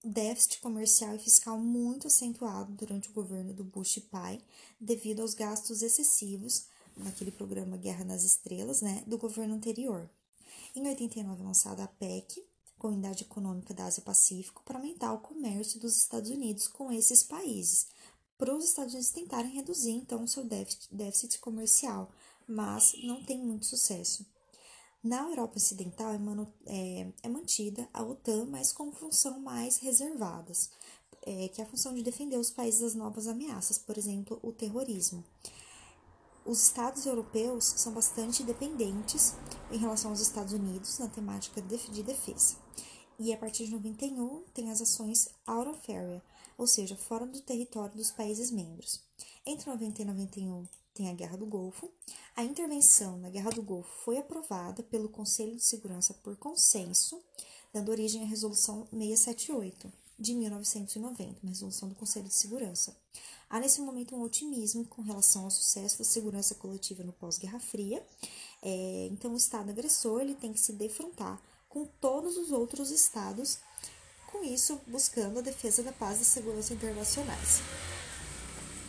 déficit 0.04 0.60
comercial 0.62 1.16
e 1.16 1.20
fiscal 1.20 1.60
muito 1.60 2.08
acentuado 2.08 2.72
durante 2.74 3.10
o 3.10 3.14
governo 3.14 3.54
do 3.54 3.64
Bush 3.64 4.00
pai, 4.10 4.40
devido 4.80 5.22
aos 5.22 5.34
gastos 5.34 5.82
excessivos 5.82 6.66
naquele 6.96 7.32
programa 7.32 7.78
Guerra 7.78 8.06
nas 8.06 8.24
Estrelas, 8.24 8.82
né, 8.82 9.04
do 9.06 9.18
governo 9.18 9.56
anterior. 9.56 10.10
Em 10.76 10.88
89 10.88 11.44
lançada 11.44 11.84
a 11.84 11.88
PEC, 11.88 12.44
Comunidade 12.78 13.24
Econômica 13.24 13.74
da 13.74 13.86
Ásia 13.86 14.04
Pacífico, 14.04 14.64
para 14.64 14.78
aumentar 14.78 15.14
o 15.14 15.20
comércio 15.20 15.80
dos 15.80 15.98
Estados 15.98 16.30
Unidos 16.30 16.68
com 16.68 16.92
esses 16.92 17.22
países, 17.24 17.88
para 18.38 18.56
os 18.56 18.66
Estados 18.66 18.94
Unidos 18.94 19.12
tentarem 19.12 19.52
reduzir 19.52 19.92
então 19.92 20.24
o 20.24 20.28
seu 20.28 20.44
déficit 20.92 21.40
comercial, 21.40 22.12
mas 22.48 22.94
não 23.04 23.24
tem 23.24 23.38
muito 23.38 23.66
sucesso. 23.66 24.26
Na 25.04 25.22
Europa 25.30 25.58
Ocidental 25.58 26.12
é, 26.12 26.18
manu, 26.18 26.52
é, 26.66 27.14
é 27.24 27.30
mantida 27.30 27.88
a 27.94 28.04
OTAN, 28.04 28.46
mas 28.46 28.74
com 28.74 28.92
função 28.92 29.40
mais 29.40 29.78
reservadas, 29.78 30.70
é, 31.22 31.48
que 31.50 31.62
é 31.62 31.64
a 31.64 31.68
função 31.68 31.94
de 31.94 32.04
defender 32.04 32.38
os 32.38 32.50
países 32.50 32.82
das 32.82 32.96
novas 32.96 33.28
ameaças, 33.28 33.78
por 33.78 33.98
exemplo, 33.98 34.40
o 34.42 34.52
terrorismo. 34.52 35.24
Os 36.46 36.64
estados 36.64 37.06
europeus 37.06 37.66
são 37.66 37.94
bastante 37.94 38.42
dependentes 38.44 39.36
em 39.70 39.78
relação 39.78 40.12
aos 40.12 40.22
Estados 40.22 40.54
Unidos 40.54 40.98
na 40.98 41.10
temática 41.10 41.62
de 41.62 42.04
defesa. 42.04 42.56
E 43.20 43.34
a 43.34 43.38
partir 43.38 43.66
de 43.66 43.72
91 43.72 44.44
tem 44.54 44.72
as 44.72 44.82
ações 44.82 45.28
out 45.46 45.70
of 45.70 45.92
area, 45.92 46.24
ou 46.58 46.66
seja, 46.66 46.96
fora 46.96 47.26
do 47.26 47.42
território 47.42 47.98
dos 47.98 48.12
países 48.12 48.52
membros. 48.52 49.04
Entre 49.46 49.70
90 49.70 50.02
e 50.02 50.06
91 50.06 50.68
tem 50.98 51.10
a 51.10 51.14
Guerra 51.14 51.38
do 51.38 51.46
Golfo. 51.46 51.92
A 52.36 52.44
intervenção 52.44 53.18
na 53.20 53.30
Guerra 53.30 53.52
do 53.52 53.62
Golfo 53.62 53.90
foi 54.04 54.18
aprovada 54.18 54.82
pelo 54.82 55.08
Conselho 55.08 55.56
de 55.56 55.64
Segurança 55.64 56.14
por 56.16 56.36
consenso, 56.36 57.22
dando 57.72 57.92
origem 57.92 58.24
à 58.24 58.26
Resolução 58.26 58.88
678 58.92 59.94
de 60.20 60.34
1990, 60.34 61.40
uma 61.44 61.52
resolução 61.52 61.88
do 61.88 61.94
Conselho 61.94 62.28
de 62.28 62.34
Segurança. 62.34 62.98
Há 63.48 63.60
nesse 63.60 63.80
momento 63.82 64.16
um 64.16 64.24
otimismo 64.24 64.84
com 64.86 65.04
relação 65.04 65.44
ao 65.44 65.52
sucesso 65.52 66.00
da 66.00 66.04
segurança 66.04 66.56
coletiva 66.56 67.04
no 67.04 67.14
pós-Guerra 67.14 67.60
Fria. 67.60 68.04
É, 68.64 69.08
então, 69.12 69.34
o 69.34 69.38
Estado 69.38 69.70
agressor 69.70 70.22
ele 70.22 70.34
tem 70.34 70.52
que 70.52 70.60
se 70.60 70.74
defrontar 70.74 71.40
com 71.70 71.86
todos 71.86 72.36
os 72.36 72.52
outros 72.52 72.90
estados, 72.90 73.60
com 74.32 74.44
isso 74.44 74.82
buscando 74.88 75.38
a 75.38 75.42
defesa 75.44 75.84
da 75.84 75.92
paz 75.92 76.20
e 76.20 76.26
segurança 76.26 76.74
internacionais. 76.74 77.62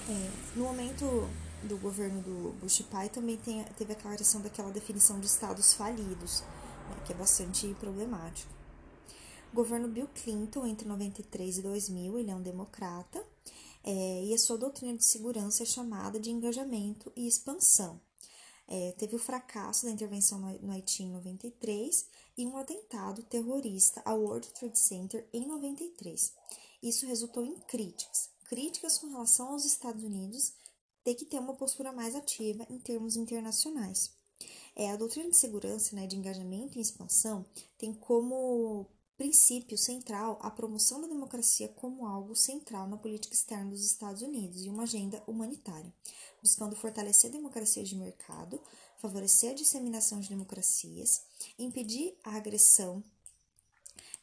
É, 0.08 0.56
no 0.56 0.64
momento 0.64 1.28
do 1.62 1.76
governo 1.78 2.22
do 2.22 2.52
Bush 2.60 2.82
pai 2.82 3.08
também 3.08 3.36
tem, 3.36 3.64
teve 3.76 3.92
a 3.92 3.96
criação 3.96 4.40
daquela 4.40 4.70
definição 4.70 5.18
de 5.18 5.26
estados 5.26 5.74
falidos, 5.74 6.40
né, 6.40 7.02
que 7.04 7.12
é 7.12 7.16
bastante 7.16 7.74
problemático. 7.80 8.52
O 9.52 9.56
governo 9.56 9.88
Bill 9.88 10.08
Clinton, 10.08 10.66
entre 10.66 10.86
93 10.86 11.58
e 11.58 11.62
2000, 11.62 12.18
ele 12.18 12.30
é 12.30 12.34
um 12.34 12.42
democrata, 12.42 13.24
é, 13.82 14.24
e 14.24 14.34
a 14.34 14.38
sua 14.38 14.58
doutrina 14.58 14.96
de 14.96 15.04
segurança 15.04 15.62
é 15.62 15.66
chamada 15.66 16.20
de 16.20 16.30
engajamento 16.30 17.10
e 17.16 17.26
expansão. 17.26 18.00
É, 18.66 18.92
teve 18.98 19.16
o 19.16 19.18
fracasso 19.18 19.86
da 19.86 19.90
intervenção 19.90 20.38
no 20.38 20.70
Haiti 20.70 21.02
em 21.02 21.10
93 21.10 22.06
e 22.36 22.46
um 22.46 22.58
atentado 22.58 23.22
terrorista 23.22 24.02
ao 24.04 24.20
World 24.20 24.46
Trade 24.48 24.78
Center 24.78 25.26
em 25.32 25.46
93. 25.46 26.34
Isso 26.82 27.06
resultou 27.06 27.44
em 27.44 27.56
críticas, 27.60 28.28
críticas 28.44 28.98
com 28.98 29.08
relação 29.08 29.52
aos 29.52 29.64
Estados 29.64 30.04
Unidos 30.04 30.52
que 31.14 31.24
ter 31.24 31.38
uma 31.38 31.54
postura 31.54 31.92
mais 31.92 32.14
ativa 32.14 32.66
em 32.70 32.78
termos 32.78 33.16
internacionais. 33.16 34.12
É, 34.74 34.90
a 34.90 34.96
doutrina 34.96 35.28
de 35.28 35.36
segurança, 35.36 35.96
né, 35.96 36.06
de 36.06 36.16
engajamento 36.16 36.78
e 36.78 36.80
expansão, 36.80 37.44
tem 37.76 37.92
como 37.92 38.86
princípio 39.16 39.76
central 39.76 40.38
a 40.40 40.48
promoção 40.48 41.00
da 41.00 41.08
democracia 41.08 41.66
como 41.68 42.06
algo 42.06 42.36
central 42.36 42.86
na 42.86 42.96
política 42.96 43.34
externa 43.34 43.72
dos 43.72 43.84
Estados 43.84 44.22
Unidos 44.22 44.64
e 44.64 44.68
uma 44.68 44.84
agenda 44.84 45.20
humanitária, 45.26 45.92
buscando 46.40 46.76
fortalecer 46.76 47.28
a 47.28 47.32
democracia 47.32 47.82
de 47.82 47.96
mercado, 47.96 48.62
favorecer 48.96 49.50
a 49.50 49.54
disseminação 49.54 50.20
de 50.20 50.28
democracias, 50.28 51.22
impedir 51.58 52.16
a 52.22 52.36
agressão 52.36 53.02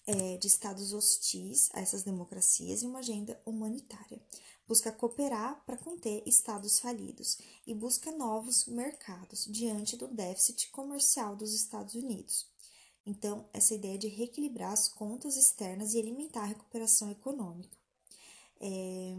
é, 0.07 0.37
de 0.37 0.47
estados 0.47 0.93
hostis 0.93 1.69
a 1.73 1.81
essas 1.81 2.03
democracias 2.03 2.81
e 2.81 2.85
uma 2.85 2.99
agenda 2.99 3.37
humanitária 3.45 4.21
busca 4.67 4.91
cooperar 4.91 5.63
para 5.65 5.77
conter 5.77 6.23
estados 6.25 6.79
falidos 6.79 7.37
e 7.65 7.73
busca 7.73 8.11
novos 8.11 8.65
mercados 8.65 9.45
diante 9.45 9.95
do 9.95 10.07
déficit 10.07 10.69
comercial 10.71 11.35
dos 11.35 11.53
Estados 11.53 11.93
Unidos. 11.95 12.47
Então, 13.05 13.47
essa 13.53 13.75
ideia 13.75 13.97
de 13.97 14.07
reequilibrar 14.07 14.71
as 14.71 14.87
contas 14.87 15.37
externas 15.37 15.93
e 15.93 15.99
alimentar 15.99 16.41
a 16.41 16.47
recuperação 16.47 17.11
econômica. 17.11 17.77
É... 18.59 19.15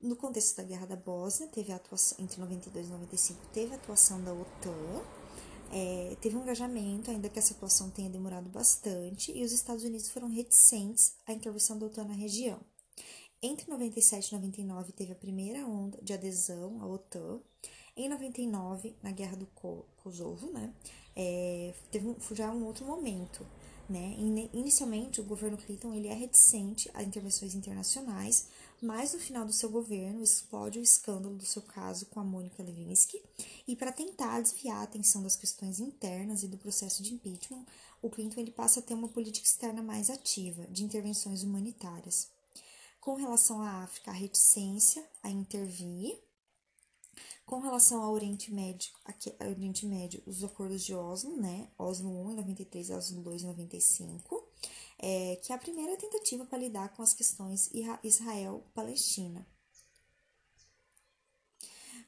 No 0.00 0.14
contexto 0.14 0.56
da 0.56 0.62
Guerra 0.62 0.86
da 0.86 0.96
Bósnia, 0.96 1.48
teve 1.48 1.72
atuação, 1.72 2.22
entre 2.22 2.38
92 2.38 2.86
e 2.86 2.90
95, 2.90 3.40
teve 3.52 3.72
a 3.72 3.76
atuação 3.76 4.22
da 4.22 4.32
OTAN, 4.32 5.02
é, 5.72 6.16
teve 6.20 6.36
um 6.36 6.42
engajamento, 6.42 7.10
ainda 7.10 7.28
que 7.28 7.38
essa 7.38 7.54
atuação 7.54 7.90
tenha 7.90 8.10
demorado 8.10 8.48
bastante, 8.50 9.32
e 9.32 9.42
os 9.42 9.52
Estados 9.52 9.82
Unidos 9.82 10.10
foram 10.10 10.28
reticentes 10.28 11.16
à 11.26 11.32
intervenção 11.32 11.78
da 11.78 11.86
OTAN 11.86 12.04
na 12.04 12.14
região. 12.14 12.60
Entre 13.42 13.70
97 13.70 14.28
e 14.28 14.34
99 14.34 14.92
teve 14.92 15.12
a 15.12 15.16
primeira 15.16 15.66
onda 15.66 15.98
de 16.02 16.12
adesão 16.12 16.80
à 16.80 16.86
OTAN. 16.86 17.40
Em 17.96 18.08
99, 18.08 18.94
na 19.02 19.10
Guerra 19.10 19.36
do 19.36 19.46
Kosovo, 19.96 20.50
né, 20.52 20.72
é, 21.14 21.74
teve 21.90 22.08
um, 22.08 22.16
já 22.32 22.50
um 22.50 22.64
outro 22.64 22.84
momento. 22.84 23.46
Né? 23.88 24.16
Inicialmente, 24.52 25.20
o 25.20 25.24
governo 25.24 25.56
Clinton 25.56 25.94
ele 25.94 26.08
é 26.08 26.14
reticente 26.14 26.90
a 26.92 27.02
intervenções 27.02 27.54
internacionais, 27.54 28.48
mas 28.82 29.12
no 29.12 29.20
final 29.20 29.46
do 29.46 29.52
seu 29.52 29.70
governo 29.70 30.22
explode 30.22 30.78
o 30.78 30.82
escândalo 30.82 31.36
do 31.36 31.46
seu 31.46 31.62
caso 31.62 32.06
com 32.06 32.18
a 32.18 32.24
Mônica 32.24 32.62
Lewinsky, 32.62 33.22
e 33.66 33.76
para 33.76 33.92
tentar 33.92 34.40
desviar 34.40 34.78
a 34.78 34.82
atenção 34.82 35.22
das 35.22 35.36
questões 35.36 35.78
internas 35.78 36.42
e 36.42 36.48
do 36.48 36.58
processo 36.58 37.02
de 37.02 37.14
impeachment, 37.14 37.64
o 38.02 38.10
Clinton 38.10 38.40
ele 38.40 38.50
passa 38.50 38.80
a 38.80 38.82
ter 38.82 38.94
uma 38.94 39.08
política 39.08 39.46
externa 39.46 39.82
mais 39.82 40.10
ativa, 40.10 40.66
de 40.66 40.82
intervenções 40.82 41.44
humanitárias. 41.44 42.35
Com 43.06 43.14
relação 43.14 43.62
à 43.62 43.84
África, 43.84 44.10
a 44.10 44.14
reticência 44.14 45.08
a 45.22 45.30
intervir. 45.30 46.20
Com 47.44 47.60
relação 47.60 48.02
ao 48.02 48.12
Oriente 48.12 48.52
Médio, 48.52 48.90
aqui, 49.04 49.32
Oriente 49.40 49.86
Médio, 49.86 50.20
os 50.26 50.42
acordos 50.42 50.82
de 50.82 50.92
Oslo, 50.92 51.36
né? 51.36 51.70
Oslo 51.78 52.10
1 52.10 52.32
em 52.32 52.34
93 52.34 52.88
e 52.88 52.92
Oslo 52.92 53.22
2 53.22 53.42
em 53.44 53.46
95, 53.46 54.48
é, 54.98 55.36
que 55.36 55.52
é 55.52 55.54
a 55.54 55.58
primeira 55.58 55.96
tentativa 55.96 56.44
para 56.46 56.58
lidar 56.58 56.96
com 56.96 57.02
as 57.04 57.14
questões 57.14 57.70
Israel-Palestina. 58.02 59.46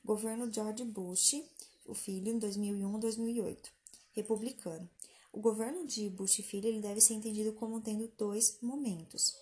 Governo 0.05 0.53
George 0.53 0.83
Bush, 0.83 1.45
o 1.87 1.95
filho, 1.95 2.33
em 2.33 2.41
2001 2.41 2.99
2008, 2.99 3.73
republicano. 4.15 4.91
O 5.33 5.41
governo 5.41 5.87
de 5.87 6.11
Bush 6.11 6.41
filho 6.43 6.67
ele 6.67 6.81
deve 6.81 7.01
ser 7.01 7.15
entendido 7.15 7.53
como 7.53 7.81
tendo 7.81 8.09
dois 8.19 8.59
momentos. 8.61 9.37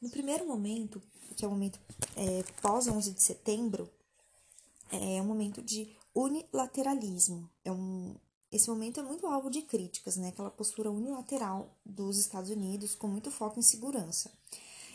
No 0.00 0.08
primeiro 0.08 0.46
momento, 0.46 1.02
que 1.36 1.44
é 1.44 1.48
o 1.48 1.50
momento 1.50 1.78
é, 2.16 2.42
pós 2.62 2.86
11 2.86 3.12
de 3.12 3.22
setembro, 3.22 3.88
é 4.90 5.20
um 5.20 5.26
momento 5.26 5.62
de 5.62 5.94
unilateralismo. 6.14 7.48
É 7.64 7.70
um, 7.70 8.14
esse 8.50 8.68
momento 8.68 8.98
é 9.00 9.02
muito 9.02 9.26
alvo 9.26 9.50
de 9.50 9.62
críticas, 9.62 10.16
né? 10.16 10.28
Aquela 10.28 10.50
postura 10.50 10.90
unilateral 10.90 11.76
dos 11.84 12.18
Estados 12.18 12.50
Unidos 12.50 12.94
com 12.94 13.06
muito 13.06 13.30
foco 13.30 13.58
em 13.58 13.62
segurança. 13.62 14.32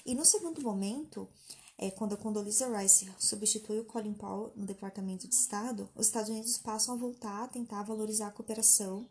E 0.05 0.13
no 0.13 0.25
segundo 0.25 0.61
momento, 0.61 1.29
é, 1.77 1.89
quando 1.91 2.13
a 2.13 2.17
Condoleezza 2.17 2.67
Rice 2.77 3.09
substitui 3.17 3.79
o 3.79 3.85
Colin 3.85 4.13
Powell 4.13 4.51
no 4.55 4.65
Departamento 4.65 5.27
de 5.27 5.35
Estado, 5.35 5.89
os 5.95 6.07
Estados 6.07 6.29
Unidos 6.29 6.57
passam 6.57 6.95
a 6.95 6.97
voltar 6.97 7.43
a 7.43 7.47
tentar 7.47 7.83
valorizar 7.83 8.27
a 8.27 8.31
cooperação 8.31 9.07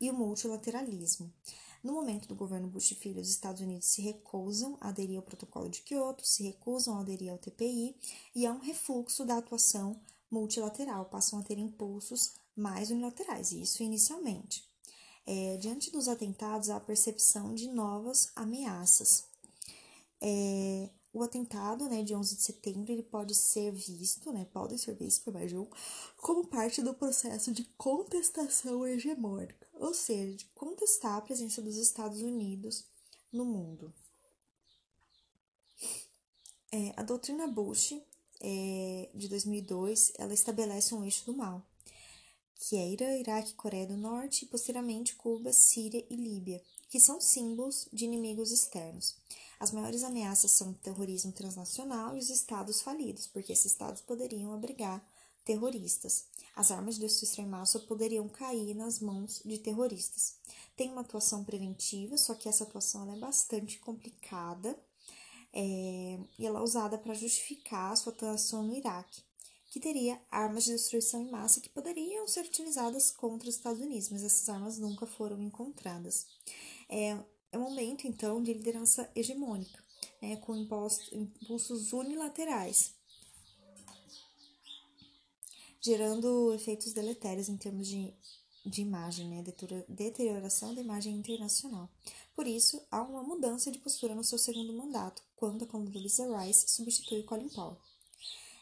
e 0.00 0.10
o 0.10 0.14
multilateralismo. 0.14 1.32
No 1.84 1.92
momento 1.92 2.26
do 2.26 2.34
governo 2.34 2.66
Bush 2.66 2.94
filho, 2.94 3.20
os 3.20 3.28
Estados 3.28 3.60
Unidos 3.60 3.88
se 3.88 4.00
recusam 4.00 4.78
a 4.80 4.88
aderir 4.88 5.18
ao 5.18 5.22
protocolo 5.22 5.68
de 5.68 5.82
Kyoto, 5.82 6.26
se 6.26 6.42
recusam 6.42 6.96
a 6.96 7.00
aderir 7.02 7.30
ao 7.30 7.36
TPI 7.36 7.94
e 8.34 8.46
há 8.46 8.52
um 8.52 8.58
refluxo 8.58 9.22
da 9.22 9.36
atuação 9.36 10.00
multilateral, 10.30 11.04
passam 11.04 11.38
a 11.38 11.42
ter 11.42 11.58
impulsos 11.58 12.36
mais 12.56 12.90
unilaterais, 12.90 13.52
e 13.52 13.60
isso 13.60 13.82
inicialmente. 13.82 14.66
É, 15.26 15.58
diante 15.58 15.90
dos 15.90 16.08
atentados, 16.08 16.70
há 16.70 16.76
a 16.76 16.80
percepção 16.80 17.54
de 17.54 17.68
novas 17.68 18.32
ameaças. 18.34 19.26
É, 20.22 20.88
o 21.12 21.22
atentado 21.22 21.86
né, 21.86 22.02
de 22.02 22.14
11 22.14 22.36
de 22.36 22.42
setembro 22.42 22.92
ele 22.92 23.02
pode 23.02 23.34
ser 23.34 23.70
visto, 23.72 24.32
né, 24.32 24.46
pode 24.54 24.78
ser 24.78 24.94
visto 24.94 25.22
por 25.22 25.34
mais 25.34 25.52
como 26.16 26.46
parte 26.46 26.80
do 26.80 26.94
processo 26.94 27.52
de 27.52 27.64
contestação 27.76 28.86
hegemônica 28.86 29.63
ou 29.74 29.94
seja, 29.94 30.36
de 30.36 30.44
contestar 30.54 31.16
a 31.16 31.20
presença 31.20 31.60
dos 31.62 31.76
Estados 31.76 32.22
Unidos 32.22 32.84
no 33.32 33.44
mundo. 33.44 33.92
É, 36.70 36.92
a 36.96 37.02
doutrina 37.02 37.46
Bush 37.46 37.94
é, 38.40 39.08
de 39.14 39.28
2002 39.28 40.12
ela 40.18 40.34
estabelece 40.34 40.94
um 40.94 41.04
eixo 41.04 41.24
do 41.26 41.36
mal, 41.36 41.64
que 42.56 42.76
é 42.76 42.88
Irã, 42.88 43.16
Iraque, 43.16 43.54
Coreia 43.54 43.86
do 43.86 43.96
Norte 43.96 44.44
e 44.44 44.48
posteriormente 44.48 45.14
Cuba, 45.14 45.52
Síria 45.52 46.04
e 46.10 46.16
Líbia, 46.16 46.62
que 46.88 46.98
são 46.98 47.20
símbolos 47.20 47.88
de 47.92 48.04
inimigos 48.04 48.50
externos. 48.50 49.16
As 49.60 49.70
maiores 49.70 50.02
ameaças 50.02 50.50
são 50.50 50.70
o 50.70 50.74
terrorismo 50.74 51.32
transnacional 51.32 52.16
e 52.16 52.18
os 52.18 52.30
estados 52.30 52.82
falidos, 52.82 53.26
porque 53.26 53.52
esses 53.52 53.72
estados 53.72 54.00
poderiam 54.00 54.52
abrigar 54.52 55.04
terroristas. 55.44 56.26
As 56.56 56.70
armas 56.70 56.94
de 56.94 57.02
destruição 57.02 57.44
em 57.44 57.48
massa 57.48 57.80
poderiam 57.80 58.28
cair 58.28 58.74
nas 58.74 59.00
mãos 59.00 59.42
de 59.44 59.58
terroristas. 59.58 60.36
Tem 60.76 60.90
uma 60.90 61.00
atuação 61.00 61.44
preventiva, 61.44 62.16
só 62.16 62.34
que 62.34 62.48
essa 62.48 62.64
atuação 62.64 63.12
é 63.12 63.18
bastante 63.18 63.78
complicada 63.80 64.78
é, 65.52 66.18
e 66.38 66.46
ela 66.46 66.60
é 66.60 66.62
usada 66.62 66.98
para 66.98 67.14
justificar 67.14 67.92
a 67.92 67.96
sua 67.96 68.12
atuação 68.12 68.62
no 68.62 68.74
Iraque, 68.74 69.22
que 69.70 69.80
teria 69.80 70.20
armas 70.30 70.64
de 70.64 70.72
destruição 70.72 71.22
em 71.22 71.30
massa 71.30 71.60
que 71.60 71.68
poderiam 71.68 72.26
ser 72.26 72.44
utilizadas 72.44 73.10
contra 73.10 73.48
os 73.48 73.56
Estados 73.56 73.80
Unidos, 73.80 74.08
mas 74.10 74.22
essas 74.24 74.48
armas 74.48 74.78
nunca 74.78 75.06
foram 75.06 75.40
encontradas. 75.42 76.26
É, 76.88 77.18
é 77.50 77.58
um 77.58 77.62
momento, 77.62 78.06
então, 78.06 78.42
de 78.42 78.52
liderança 78.52 79.10
hegemônica, 79.14 79.82
né, 80.20 80.36
com 80.36 80.56
impulsos 80.56 81.92
unilaterais, 81.92 82.94
gerando 85.84 86.54
efeitos 86.54 86.94
deletérios 86.94 87.50
em 87.50 87.58
termos 87.58 87.86
de, 87.86 88.14
de 88.64 88.80
imagem, 88.80 89.28
né, 89.28 89.44
deterioração 89.86 90.74
da 90.74 90.80
imagem 90.80 91.14
internacional. 91.14 91.90
Por 92.34 92.46
isso, 92.46 92.82
há 92.90 93.02
uma 93.02 93.22
mudança 93.22 93.70
de 93.70 93.78
postura 93.78 94.14
no 94.14 94.24
seu 94.24 94.38
segundo 94.38 94.72
mandato, 94.72 95.22
quando 95.36 95.64
a 95.64 95.66
Condoleezza 95.66 96.24
Rice 96.38 96.70
substitui 96.70 97.22
Colin 97.24 97.50
Powell. 97.50 97.76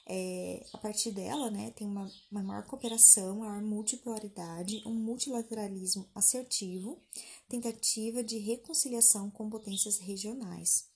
É, 0.05 0.67
a 0.73 0.79
partir 0.79 1.13
dela, 1.13 1.49
né, 1.49 1.71
tem 1.71 1.87
uma, 1.87 2.11
uma 2.29 2.43
maior 2.43 2.67
cooperação, 2.67 3.39
maior 3.39 3.63
multipolaridade, 3.63 4.83
um 4.85 4.93
multilateralismo 4.93 6.11
assertivo, 6.13 7.01
tentativa 7.49 8.25
de 8.25 8.37
reconciliação 8.37 9.31
com 9.31 9.49
potências 9.49 9.99
regionais. 9.99 10.89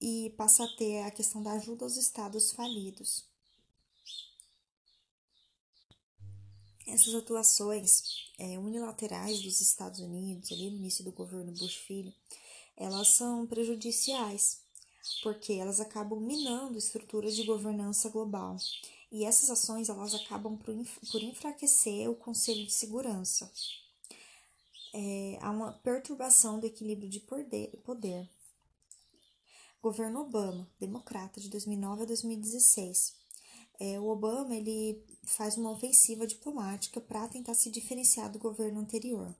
E 0.00 0.32
passa 0.36 0.62
a 0.62 0.76
ter 0.76 1.02
a 1.02 1.10
questão 1.10 1.42
da 1.42 1.54
ajuda 1.54 1.84
aos 1.84 1.96
estados 1.96 2.52
falidos. 2.52 3.34
Essas 6.86 7.14
atuações 7.14 8.30
é, 8.38 8.58
unilaterais 8.58 9.42
dos 9.42 9.60
Estados 9.60 10.00
Unidos, 10.00 10.52
ali 10.52 10.70
no 10.70 10.76
início 10.76 11.04
do 11.04 11.10
governo 11.10 11.52
Bush 11.52 11.74
filho, 11.74 12.14
elas 12.76 13.08
são 13.08 13.46
prejudiciais 13.46 14.60
porque 15.22 15.54
elas 15.54 15.80
acabam 15.80 16.20
minando 16.20 16.78
estruturas 16.78 17.34
de 17.34 17.44
governança 17.44 18.08
global. 18.08 18.56
E 19.10 19.24
essas 19.24 19.50
ações 19.50 19.88
elas 19.88 20.14
acabam 20.14 20.56
por, 20.56 20.74
por 21.10 21.22
enfraquecer 21.22 22.10
o 22.10 22.14
Conselho 22.14 22.64
de 22.66 22.72
Segurança. 22.72 23.50
É, 24.92 25.38
há 25.40 25.50
uma 25.50 25.72
perturbação 25.72 26.58
do 26.58 26.66
equilíbrio 26.66 27.08
de 27.08 27.20
poder. 27.20 28.28
Governo 29.82 30.20
Obama, 30.20 30.68
democrata, 30.80 31.40
de 31.40 31.48
2009 31.48 32.02
a 32.02 32.06
2016. 32.06 33.14
É, 33.78 33.98
o 34.00 34.08
Obama 34.08 34.54
ele 34.54 35.02
faz 35.24 35.56
uma 35.56 35.70
ofensiva 35.70 36.26
diplomática 36.26 37.00
para 37.00 37.28
tentar 37.28 37.54
se 37.54 37.70
diferenciar 37.70 38.30
do 38.30 38.38
governo 38.38 38.80
anterior. 38.80 39.34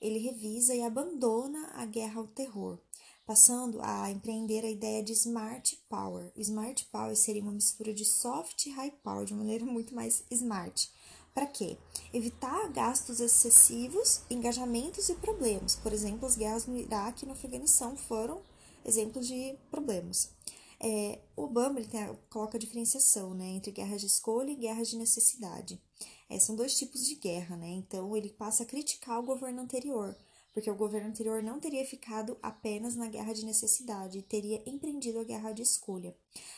Ele 0.00 0.18
revisa 0.18 0.74
e 0.74 0.82
abandona 0.82 1.70
a 1.74 1.86
guerra 1.86 2.20
ao 2.20 2.26
terror 2.26 2.78
passando 3.26 3.80
a 3.82 4.08
empreender 4.08 4.64
a 4.64 4.70
ideia 4.70 5.02
de 5.02 5.12
Smart 5.12 5.76
Power. 5.88 6.30
Smart 6.36 6.86
Power 6.92 7.16
seria 7.16 7.42
uma 7.42 7.50
mistura 7.50 7.92
de 7.92 8.04
soft 8.04 8.66
e 8.66 8.70
high 8.70 8.92
power, 9.02 9.26
de 9.26 9.34
maneira 9.34 9.64
muito 9.64 9.94
mais 9.94 10.22
smart. 10.30 10.88
Para 11.34 11.46
quê? 11.46 11.76
Evitar 12.14 12.70
gastos 12.70 13.20
excessivos, 13.20 14.22
engajamentos 14.30 15.08
e 15.08 15.14
problemas. 15.16 15.74
Por 15.74 15.92
exemplo, 15.92 16.24
as 16.24 16.36
guerras 16.36 16.66
no 16.66 16.78
Iraque 16.78 17.24
e 17.24 17.26
no 17.26 17.32
Afeganistão 17.32 17.96
foram 17.96 18.40
exemplos 18.84 19.26
de 19.26 19.56
problemas. 19.70 20.30
É, 20.78 21.20
o 21.34 21.48
ele 21.76 21.86
tem, 21.86 22.18
coloca 22.28 22.56
a 22.56 22.60
diferenciação 22.60 23.34
né, 23.34 23.46
entre 23.46 23.70
guerras 23.70 24.00
de 24.00 24.06
escolha 24.06 24.50
e 24.50 24.56
guerras 24.56 24.88
de 24.88 24.96
necessidade. 24.96 25.80
É, 26.28 26.38
são 26.38 26.56
dois 26.56 26.76
tipos 26.76 27.06
de 27.06 27.14
guerra, 27.14 27.56
né? 27.56 27.68
Então 27.68 28.16
ele 28.16 28.30
passa 28.30 28.62
a 28.62 28.66
criticar 28.66 29.18
o 29.18 29.26
governo 29.26 29.62
anterior, 29.62 30.16
porque 30.52 30.70
o 30.70 30.74
governo 30.74 31.08
anterior 31.08 31.42
não 31.42 31.60
teria 31.60 31.84
ficado 31.84 32.36
apenas 32.42 32.96
na 32.96 33.08
guerra 33.08 33.32
de 33.32 33.44
necessidade, 33.44 34.22
teria 34.22 34.62
empreendido 34.66 35.20
a 35.20 35.24
guerra 35.24 35.52
de 35.52 35.62
escolha. 35.62 36.16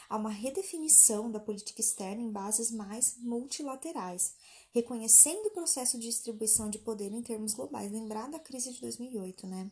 Há 0.08 0.16
uma 0.16 0.30
redefinição 0.30 1.30
da 1.30 1.38
política 1.38 1.80
externa 1.80 2.22
em 2.22 2.30
bases 2.30 2.70
mais 2.70 3.16
multilaterais, 3.18 4.34
reconhecendo 4.72 5.46
o 5.46 5.50
processo 5.50 5.98
de 5.98 6.06
distribuição 6.06 6.70
de 6.70 6.78
poder 6.78 7.12
em 7.12 7.22
termos 7.22 7.54
globais, 7.54 7.92
lembrado 7.92 8.32
da 8.32 8.38
crise 8.38 8.72
de 8.72 8.80
2008, 8.80 9.46
né? 9.46 9.70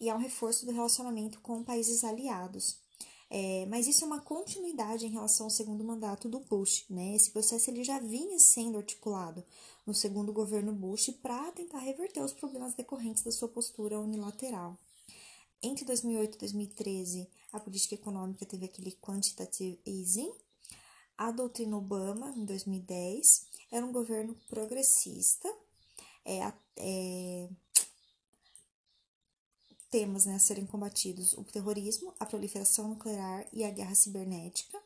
E 0.00 0.10
há 0.10 0.14
um 0.14 0.20
reforço 0.20 0.66
do 0.66 0.72
relacionamento 0.72 1.40
com 1.40 1.64
países 1.64 2.04
aliados. 2.04 2.80
É, 3.30 3.66
mas 3.66 3.86
isso 3.86 4.04
é 4.04 4.06
uma 4.06 4.20
continuidade 4.20 5.04
em 5.04 5.10
relação 5.10 5.46
ao 5.46 5.50
segundo 5.50 5.84
mandato 5.84 6.28
do 6.28 6.40
Bush, 6.40 6.86
né? 6.88 7.14
Esse 7.14 7.30
processo 7.30 7.70
ele 7.70 7.84
já 7.84 7.98
vinha 7.98 8.38
sendo 8.38 8.78
articulado 8.78 9.44
no 9.86 9.92
segundo 9.92 10.32
governo 10.32 10.72
Bush 10.72 11.10
para 11.22 11.52
tentar 11.52 11.78
reverter 11.78 12.22
os 12.22 12.32
problemas 12.32 12.74
decorrentes 12.74 13.22
da 13.22 13.30
sua 13.30 13.48
postura 13.48 14.00
unilateral. 14.00 14.78
Entre 15.62 15.84
2008 15.84 16.36
e 16.36 16.38
2013, 16.38 17.28
a 17.52 17.60
política 17.60 17.96
econômica 17.96 18.46
teve 18.46 18.64
aquele 18.64 18.92
quantitative 18.92 19.80
easing. 19.84 20.32
A 21.16 21.30
doutrina 21.30 21.76
Obama, 21.76 22.32
em 22.36 22.44
2010, 22.44 23.46
era 23.72 23.84
um 23.84 23.92
governo 23.92 24.36
progressista. 24.48 25.52
É, 26.24 26.52
é, 26.76 27.48
temas 29.90 30.26
né, 30.26 30.34
a 30.34 30.38
serem 30.38 30.66
combatidos: 30.66 31.32
o 31.34 31.44
terrorismo, 31.44 32.14
a 32.18 32.26
proliferação 32.26 32.88
nuclear 32.88 33.46
e 33.52 33.64
a 33.64 33.70
guerra 33.70 33.94
cibernética, 33.94 34.78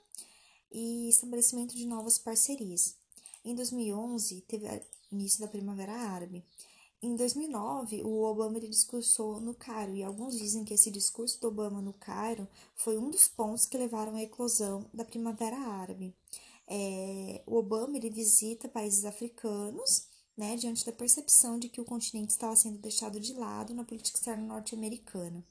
e 0.71 1.09
estabelecimento 1.09 1.75
de 1.75 1.87
novas 1.87 2.19
parcerias. 2.19 2.97
Em 3.45 3.55
2011, 3.55 4.41
teve 4.43 4.67
início 5.11 5.41
da 5.41 5.49
Primavera 5.49 5.93
Árabe. 5.93 6.45
Em 7.03 7.17
2009, 7.17 8.03
o 8.05 8.23
Obama 8.23 8.59
ele 8.59 8.69
discursou 8.69 9.41
no 9.41 9.55
Cairo, 9.55 9.97
e 9.97 10.05
alguns 10.05 10.39
dizem 10.39 10.65
que 10.65 10.73
esse 10.73 10.91
discurso 10.91 11.41
do 11.41 11.49
Obama 11.49 11.83
no 11.83 11.93
Cairo 11.93 12.47
foi 12.77 12.97
um 12.97 13.11
dos 13.11 13.27
pontos 13.27 13.67
que 13.67 13.77
levaram 13.77 14.15
à 14.15 14.23
eclosão 14.23 14.89
da 14.95 15.05
Primavera 15.05 15.57
Árabe. 15.57 16.15
É, 16.69 17.43
o 17.45 17.57
Obama 17.57 17.97
ele 17.97 18.09
visita 18.09 18.69
países 18.69 19.05
africanos 19.05 20.07
né, 20.37 20.57
diante 20.57 20.85
da 20.85 20.93
percepção 20.93 21.59
de 21.59 21.69
que 21.69 21.81
o 21.81 21.85
continente 21.85 22.31
estava 22.31 22.57
sendo 22.57 22.79
deixado 22.79 23.21
de 23.21 23.35
lado 23.35 23.75
na 23.75 23.85
política 23.85 24.19
externa 24.19 24.43
norte-americana. 24.43 25.45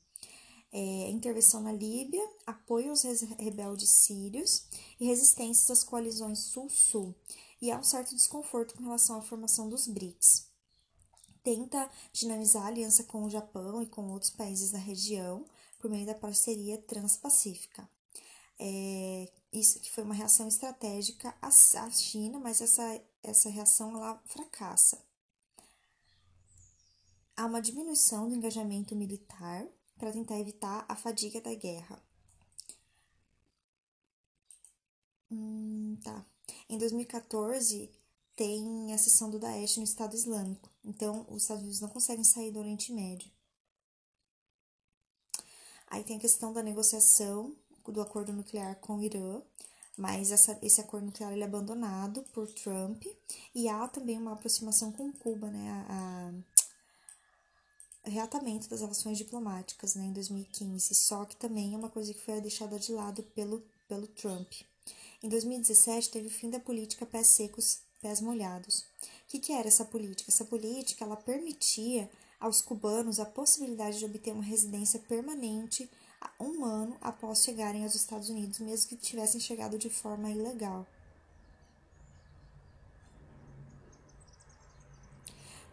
É, 0.74 1.10
intervenção 1.10 1.62
na 1.62 1.72
Líbia, 1.72 2.26
apoio 2.46 2.92
aos 2.92 3.04
rebeldes 3.04 3.90
sírios 3.90 4.64
e 5.00 5.06
resistências 5.06 5.70
às 5.70 5.84
coalizões 5.84 6.40
Sul-Sul. 6.40 7.14
E 7.62 7.70
há 7.70 7.78
um 7.78 7.84
certo 7.84 8.16
desconforto 8.16 8.76
com 8.76 8.84
relação 8.84 9.18
à 9.18 9.22
formação 9.22 9.70
dos 9.70 9.88
BRICS. 9.88 10.48
Tenta 11.44 11.90
dinamizar 12.14 12.64
a 12.64 12.68
aliança 12.68 13.04
com 13.04 13.24
o 13.24 13.30
Japão 13.30 13.82
e 13.82 13.88
com 13.88 14.12
outros 14.12 14.32
países 14.32 14.72
da 14.72 14.78
região 14.78 15.46
por 15.80 15.90
meio 15.90 16.06
da 16.06 16.16
parceria 16.16 16.78
transpacífica. 16.78 17.88
É, 18.60 19.28
isso 19.52 19.80
que 19.80 19.92
foi 19.92 20.04
uma 20.04 20.14
reação 20.14 20.48
estratégica 20.48 21.36
à 21.42 21.52
China, 21.90 22.40
mas 22.40 22.62
essa, 22.62 23.02
essa 23.24 23.50
reação 23.50 23.96
ela 23.96 24.22
fracassa. 24.26 25.04
Há 27.36 27.46
uma 27.46 27.62
diminuição 27.62 28.30
do 28.30 28.36
engajamento 28.36 28.96
militar 28.96 29.66
para 29.98 30.12
tentar 30.12 30.40
evitar 30.40 30.86
a 30.88 30.96
fadiga 30.96 31.40
da 31.42 31.54
guerra. 31.54 32.02
Hum, 35.32 35.98
tá. 36.04 36.26
Em 36.70 36.78
2014, 36.78 37.90
tem 38.36 38.94
a 38.94 38.98
sessão 38.98 39.30
do 39.30 39.40
Daesh 39.40 39.78
no 39.78 39.84
Estado 39.84 40.16
Islâmico. 40.16 40.70
Então, 40.84 41.26
os 41.30 41.44
Estados 41.44 41.64
Unidos 41.64 41.82
não 41.82 41.90
conseguem 41.90 42.24
sair 42.24 42.52
do 42.52 42.60
Oriente 42.60 42.92
Médio. 42.92 43.32
Aí 45.88 46.04
tem 46.04 46.18
a 46.18 46.20
questão 46.20 46.54
da 46.54 46.64
negociação 46.64 47.56
do 47.86 48.02
acordo 48.02 48.32
nuclear 48.32 48.76
com 48.80 48.98
o 48.98 49.04
Irã, 49.04 49.42
mas 49.98 50.32
essa, 50.32 50.58
esse 50.62 50.82
acordo 50.82 51.08
nuclear 51.08 51.32
ele 51.32 51.44
é 51.44 51.46
abandonado 51.46 52.24
por 52.34 52.48
Trump 52.48 53.04
e 53.54 53.68
há 53.68 53.88
também 53.88 54.18
uma 54.18 54.34
aproximação 54.34 54.92
com 54.92 55.12
Cuba, 55.12 55.50
né, 55.50 55.70
a, 55.90 56.34
a 58.06 58.10
reatamento 58.10 58.70
das 58.70 58.82
relações 58.82 59.18
diplomáticas, 59.18 59.96
né, 59.96 60.06
em 60.06 60.14
2015, 60.14 60.96
só 60.96 61.26
que 61.26 61.36
também 61.36 61.74
é 61.74 61.78
uma 61.78 61.90
coisa 61.90 62.14
que 62.14 62.22
foi 62.22 62.42
deixada 62.42 62.80
de 62.80 62.92
lado 62.92 63.22
pelo, 63.24 63.64
pelo 63.88 64.08
Trump. 64.08 64.52
Em 65.22 65.30
2017 65.30 66.10
teve 66.10 66.28
o 66.28 66.32
fim 66.32 66.50
da 66.50 66.60
política 66.60 67.06
pés 67.06 67.28
secos, 67.28 67.82
pés 68.02 68.20
molhados. 68.20 68.80
O 68.80 68.86
que, 69.28 69.40
que 69.40 69.54
era 69.54 69.68
essa 69.68 69.86
política? 69.86 70.32
Essa 70.32 70.46
política 70.46 71.06
ela 71.06 71.16
permitia 71.16 72.10
aos 72.40 72.60
cubanos 72.60 73.20
a 73.20 73.26
possibilidade 73.26 74.00
de 74.00 74.06
obter 74.06 74.34
uma 74.34 74.44
residência 74.44 75.00
permanente 75.00 75.88
um 76.40 76.66
ano 76.66 76.96
após 77.02 77.44
chegarem 77.44 77.84
aos 77.84 77.96
Estados 77.96 78.30
Unidos, 78.30 78.60
mesmo 78.60 78.90
que 78.90 78.96
tivessem 78.96 79.40
chegado 79.40 79.78
de 79.78 79.90
forma 79.90 80.30
ilegal. 80.30 80.86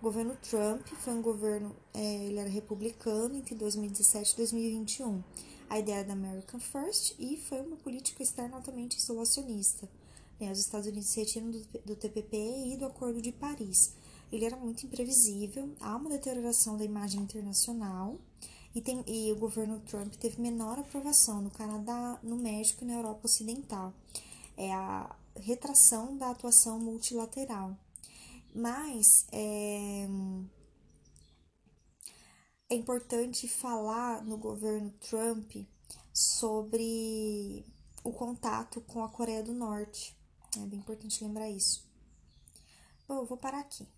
O 0.01 0.05
governo 0.05 0.37
Trump 0.37 0.87
foi 0.87 1.13
um 1.13 1.21
governo, 1.21 1.75
é, 1.93 2.25
ele 2.27 2.39
era 2.39 2.49
republicano 2.49 3.37
entre 3.37 3.57
2017 3.57 4.33
e 4.33 4.37
2021. 4.37 5.23
A 5.69 5.79
ideia 5.79 6.05
da 6.05 6.13
American 6.13 6.61
First 6.61 7.17
e 7.19 7.37
foi 7.37 7.61
uma 7.61 7.77
política 7.77 8.23
externa 8.23 8.57
altamente 8.57 8.97
isolacionista. 8.97 9.89
Né? 10.39 10.53
Os 10.53 10.61
Estados 10.61 10.87
Unidos 10.87 11.09
se 11.09 11.19
retiram 11.19 11.51
do, 11.51 11.59
do 11.85 11.97
TPP 11.97 12.37
e 12.37 12.77
do 12.77 12.87
Acordo 12.87 13.21
de 13.21 13.33
Paris. 13.33 13.93
Ele 14.31 14.45
era 14.45 14.57
muito 14.57 14.87
imprevisível, 14.87 15.75
há 15.81 15.97
uma 15.97 16.11
deterioração 16.11 16.77
da 16.77 16.85
imagem 16.85 17.23
internacional 17.23 18.19
e, 18.79 18.81
tem, 18.81 19.03
e 19.09 19.33
o 19.33 19.37
governo 19.37 19.81
Trump 19.81 20.15
teve 20.15 20.41
menor 20.41 20.79
aprovação 20.79 21.43
no 21.43 21.51
Canadá, 21.51 22.17
no 22.23 22.37
México 22.37 22.85
e 22.85 22.87
na 22.87 22.95
Europa 22.95 23.23
Ocidental. 23.25 23.93
É 24.57 24.73
a 24.73 25.17
retração 25.35 26.17
da 26.17 26.31
atuação 26.31 26.79
multilateral. 26.79 27.77
Mas 28.55 29.27
é, 29.33 30.07
é 32.71 32.75
importante 32.77 33.49
falar 33.49 34.25
no 34.25 34.39
governo 34.39 34.93
Trump 35.01 35.57
sobre 36.13 37.65
o 38.05 38.13
contato 38.13 38.81
com 38.83 39.03
a 39.03 39.09
Coreia 39.09 39.43
do 39.43 39.53
Norte. 39.53 40.17
É 40.57 40.61
bem 40.61 40.79
importante 40.79 41.25
lembrar 41.25 41.51
isso. 41.51 41.85
Bom, 43.09 43.17
eu 43.17 43.27
vou 43.27 43.37
parar 43.37 43.59
aqui. 43.59 43.89